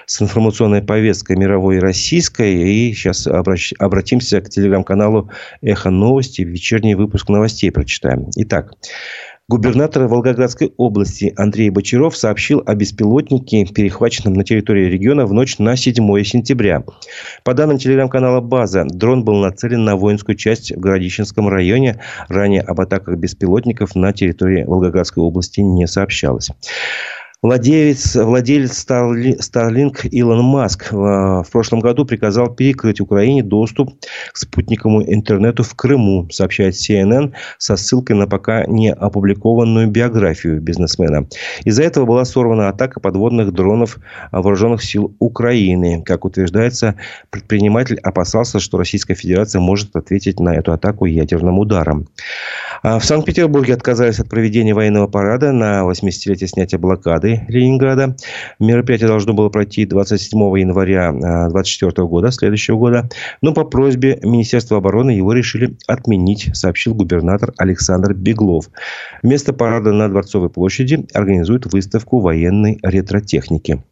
с 0.07 0.23
информационной 0.23 0.83
повесткой 0.83 1.37
мировой 1.37 1.77
и 1.77 1.81
российской. 1.81 2.55
И 2.55 2.95
сейчас 2.95 3.27
обратимся 3.27 4.41
к 4.41 4.49
телеграм-каналу 4.49 5.31
«Эхо 5.63 5.91
новости». 5.91 6.43
Вечерний 6.43 6.95
выпуск 6.95 7.29
новостей 7.29 7.73
прочитаем. 7.73 8.31
Итак, 8.37 8.73
Губернатор 9.51 10.07
Волгоградской 10.09 10.75
области 10.77 11.33
Андрей 11.35 11.71
Бочаров 11.71 12.15
сообщил 12.15 12.63
о 12.67 12.75
беспилотнике, 12.75 13.65
перехваченном 13.65 14.35
на 14.35 14.45
территории 14.45 14.91
региона 14.91 15.25
в 15.25 15.33
ночь 15.33 15.59
на 15.59 15.75
7 15.75 15.95
сентября. 16.23 16.85
По 17.45 17.55
данным 17.55 17.79
телеграм-канала 17.79 18.43
«База», 18.43 18.85
дрон 18.85 19.25
был 19.25 19.37
нацелен 19.37 19.85
на 19.85 19.97
воинскую 19.97 20.37
часть 20.37 20.77
в 20.77 20.79
Городищенском 20.79 21.49
районе. 21.49 21.99
Ранее 22.29 22.61
об 22.61 22.79
атаках 22.79 23.17
беспилотников 23.17 23.95
на 23.95 24.13
территории 24.13 24.65
Волгоградской 24.65 25.23
области 25.23 25.61
не 25.61 25.87
сообщалось. 25.87 26.51
Владелец, 27.41 28.17
владелец 28.17 28.85
Starlink 28.85 30.09
Илон 30.09 30.43
Маск 30.43 30.91
в 30.91 31.47
прошлом 31.53 31.79
году 31.79 32.05
приказал 32.05 32.53
перекрыть 32.53 33.01
Украине 33.01 33.45
доступ 33.45 33.95
к 34.33 34.37
спутниковому 34.37 35.05
интернету 35.05 35.63
в 35.63 35.73
Крыму, 35.77 36.29
сообщает 36.33 36.75
CNN 36.75 37.33
со 37.59 37.77
ссылкой 37.77 38.17
на 38.17 38.27
пока 38.27 38.67
не 38.67 38.93
опубликованную 38.93 39.87
биографию 39.87 40.61
бизнесмена. 40.61 41.29
Из-за 41.63 41.85
этого 41.85 42.07
была 42.07 42.25
сорвана 42.25 42.71
атака 42.71 42.99
подводных 42.99 43.53
дронов 43.53 44.01
вооруженных 44.33 44.83
сил 44.83 45.15
Украины. 45.21 46.03
Как 46.05 46.25
утверждается, 46.25 46.97
предприниматель 47.31 48.01
опасался, 48.01 48.59
что 48.59 48.79
Российская 48.79 49.15
Федерация 49.15 49.61
может 49.61 49.95
ответить 49.95 50.41
на 50.41 50.57
эту 50.57 50.73
атаку 50.73 51.05
янерным 51.05 51.61
ударом. 51.61 52.09
А 52.83 52.99
в 52.99 53.05
Санкт-Петербурге 53.05 53.75
отказались 53.75 54.19
от 54.19 54.29
проведения 54.29 54.75
военного 54.75 55.07
парада 55.07 55.53
на 55.53 55.83
80-летие 55.89 56.49
снятия 56.49 56.81
блокады 56.81 57.28
Олимпиады 57.29 57.45
Ленинграда. 57.49 58.17
Мероприятие 58.59 59.09
должно 59.09 59.33
было 59.35 59.49
пройти 59.49 59.85
27 59.85 60.39
января 60.59 61.13
2024 61.13 61.93
а, 61.97 62.03
года, 62.05 62.31
следующего 62.31 62.77
года. 62.77 63.09
Но 63.43 63.53
по 63.53 63.65
просьбе 63.65 64.19
Министерства 64.23 64.79
обороны 64.79 65.11
его 65.11 65.33
решили 65.33 65.77
отменить, 65.87 66.51
сообщил 66.55 66.95
губернатор 66.95 67.53
Александр 67.59 68.15
Беглов. 68.15 68.71
Вместо 69.23 69.53
парада 69.53 69.93
на 69.93 70.09
Дворцовой 70.09 70.51
площади 70.51 71.07
организуют 71.13 71.67
выставку 71.67 72.21
военной 72.21 72.79
ретротехники. 72.83 73.83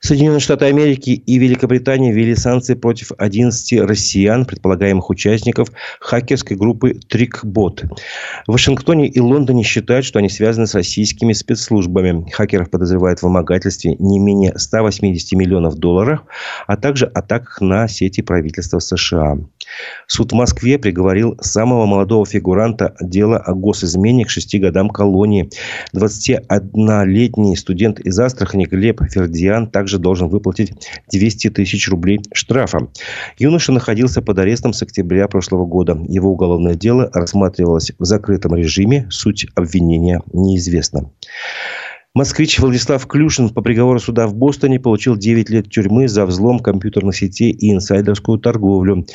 Соединенные 0.00 0.40
Штаты 0.40 0.66
Америки 0.66 1.10
и 1.10 1.38
Великобритания 1.38 2.12
ввели 2.12 2.36
санкции 2.36 2.74
против 2.74 3.10
11 3.18 3.80
россиян, 3.80 4.44
предполагаемых 4.44 5.10
участников 5.10 5.68
хакерской 6.00 6.56
группы 6.56 6.94
Трикбот. 6.94 7.84
В 8.46 8.52
Вашингтоне 8.52 9.08
и 9.08 9.20
Лондоне 9.20 9.64
считают, 9.64 10.04
что 10.04 10.20
они 10.20 10.28
связаны 10.28 10.66
с 10.66 10.74
российскими 10.74 11.32
спецслужбами. 11.32 12.30
Хакеров 12.30 12.70
подозревают 12.70 13.18
в 13.18 13.22
вымогательстве 13.24 13.96
не 13.98 14.18
менее 14.20 14.56
180 14.56 15.32
миллионов 15.32 15.74
долларов, 15.74 16.20
а 16.66 16.76
также 16.76 17.06
атаках 17.06 17.60
на 17.60 17.88
сети 17.88 18.22
правительства 18.22 18.78
США. 18.78 19.38
Суд 20.06 20.32
в 20.32 20.34
Москве 20.34 20.78
приговорил 20.78 21.36
самого 21.40 21.86
молодого 21.86 22.24
фигуранта 22.24 22.94
дела 23.00 23.38
о 23.38 23.54
госизмене 23.54 24.24
к 24.24 24.30
шести 24.30 24.58
годам 24.58 24.90
колонии. 24.90 25.50
21-летний 25.94 27.56
студент 27.56 28.00
из 28.00 28.18
Астрахани 28.18 28.64
Глеб 28.64 29.02
Фердиан 29.10 29.66
также 29.66 29.87
должен 29.96 30.28
выплатить 30.28 30.74
200 31.10 31.48
тысяч 31.50 31.88
рублей 31.88 32.20
штрафа. 32.34 32.88
Юноша 33.38 33.72
находился 33.72 34.20
под 34.20 34.38
арестом 34.38 34.74
с 34.74 34.82
октября 34.82 35.28
прошлого 35.28 35.64
года. 35.64 35.98
Его 36.06 36.30
уголовное 36.30 36.74
дело 36.74 37.10
рассматривалось 37.14 37.92
в 37.98 38.04
закрытом 38.04 38.54
режиме. 38.54 39.06
Суть 39.10 39.46
обвинения 39.54 40.20
неизвестна. 40.34 41.10
Москвич 42.18 42.58
Владислав 42.58 43.06
Клюшин 43.06 43.50
по 43.50 43.62
приговору 43.62 44.00
суда 44.00 44.26
в 44.26 44.34
Бостоне 44.34 44.80
получил 44.80 45.16
9 45.16 45.50
лет 45.50 45.70
тюрьмы 45.70 46.08
за 46.08 46.26
взлом 46.26 46.58
компьютерных 46.58 47.14
сетей 47.14 47.52
и 47.52 47.72
инсайдерскую 47.72 48.40
торговлю. 48.40 49.06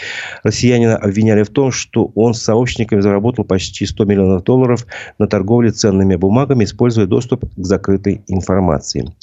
Россиянина 0.42 0.96
обвиняли 0.96 1.44
в 1.44 1.50
том, 1.50 1.74
что 1.74 2.14
он 2.16 2.34
с 2.34 2.42
сообщниками 2.42 3.02
заработал 3.02 3.44
почти 3.44 3.86
100 3.86 4.06
миллионов 4.06 4.44
долларов 4.46 4.88
на 5.20 5.28
торговле 5.28 5.72
ценными 5.72 6.16
бумагами, 6.16 6.64
используя 6.64 7.06
доступ 7.06 7.44
к 7.44 7.66
закрытой 7.66 8.24
информации. 8.30 9.14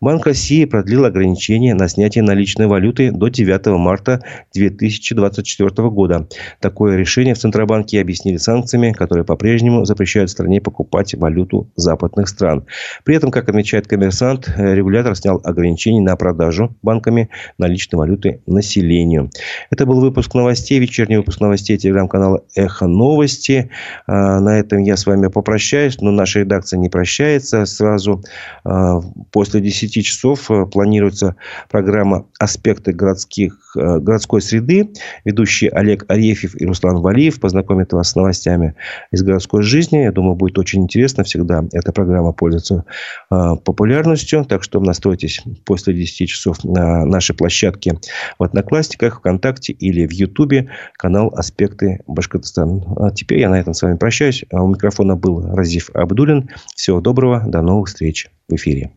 Банк 0.00 0.26
России 0.26 0.66
продлил 0.66 1.06
ограничения 1.06 1.74
на 1.74 1.88
снятие 1.88 2.22
наличной 2.22 2.66
валюты 2.66 3.10
до 3.10 3.28
9 3.28 3.66
марта 3.78 4.22
2024 4.54 5.88
года. 5.88 6.28
Такое 6.60 6.96
решение 6.96 7.34
в 7.34 7.38
Центробанке 7.38 8.00
объяснили 8.00 8.36
санкциями, 8.36 8.92
которые 8.92 9.24
по-прежнему 9.24 9.86
запрещают 9.86 10.30
стране 10.30 10.60
покупать 10.60 11.14
валюту 11.14 11.70
западных 11.76 12.28
стран. 12.28 12.66
При 13.04 13.15
этом, 13.16 13.30
как 13.30 13.48
отмечает 13.48 13.86
коммерсант, 13.86 14.52
э, 14.56 14.74
регулятор 14.74 15.16
снял 15.16 15.40
ограничения 15.44 16.00
на 16.00 16.16
продажу 16.16 16.76
банками 16.82 17.30
наличной 17.58 17.96
валюты 17.96 18.42
населению. 18.46 19.30
Это 19.70 19.86
был 19.86 20.00
выпуск 20.00 20.34
новостей, 20.34 20.78
вечерний 20.78 21.16
выпуск 21.16 21.40
новостей 21.40 21.78
телеграм-канала 21.78 22.42
«Эхо 22.54 22.86
новости». 22.86 23.70
А, 24.06 24.40
на 24.40 24.58
этом 24.58 24.80
я 24.80 24.96
с 24.96 25.06
вами 25.06 25.28
попрощаюсь, 25.28 26.00
но 26.00 26.10
наша 26.10 26.40
редакция 26.40 26.78
не 26.78 26.88
прощается. 26.88 27.64
Сразу 27.66 28.22
а, 28.64 29.00
после 29.30 29.60
10 29.60 29.86
10 29.86 30.04
часов 30.04 30.50
э, 30.50 30.66
планируется 30.66 31.36
программа 31.70 32.26
«Аспекты 32.38 32.92
городских, 32.92 33.76
э, 33.76 33.98
городской 33.98 34.42
среды». 34.42 34.90
Ведущие 35.24 35.70
Олег 35.70 36.04
Арефьев 36.08 36.60
и 36.60 36.66
Руслан 36.66 36.98
Валиев 36.98 37.40
познакомят 37.40 37.92
вас 37.92 38.10
с 38.10 38.16
новостями 38.16 38.74
из 39.10 39.22
городской 39.22 39.62
жизни. 39.62 39.98
Я 39.98 40.12
думаю, 40.12 40.34
будет 40.34 40.58
очень 40.58 40.82
интересно 40.82 41.24
всегда. 41.24 41.64
Эта 41.72 41.92
программа 41.92 42.32
пользуется 42.32 42.84
популярностью. 43.28 44.44
Так 44.44 44.62
что 44.62 44.80
настройтесь 44.80 45.42
после 45.64 45.94
10 45.94 46.28
часов 46.28 46.64
на 46.64 47.04
нашей 47.04 47.34
площадке 47.34 47.98
в 48.38 48.42
Одноклассниках, 48.42 49.18
ВКонтакте 49.18 49.72
или 49.72 50.06
в 50.06 50.12
Ютубе. 50.12 50.70
Канал 50.94 51.32
«Аспекты 51.36 52.00
Башкортостана». 52.06 52.82
А 52.96 53.10
теперь 53.10 53.40
я 53.40 53.48
на 53.48 53.60
этом 53.60 53.74
с 53.74 53.82
вами 53.82 53.96
прощаюсь. 53.96 54.44
А 54.52 54.62
у 54.62 54.68
микрофона 54.68 55.16
был 55.16 55.54
Разив 55.54 55.90
Абдулин. 55.94 56.50
Всего 56.74 57.00
доброго. 57.00 57.44
До 57.46 57.62
новых 57.62 57.88
встреч 57.88 58.28
в 58.48 58.54
эфире. 58.54 58.92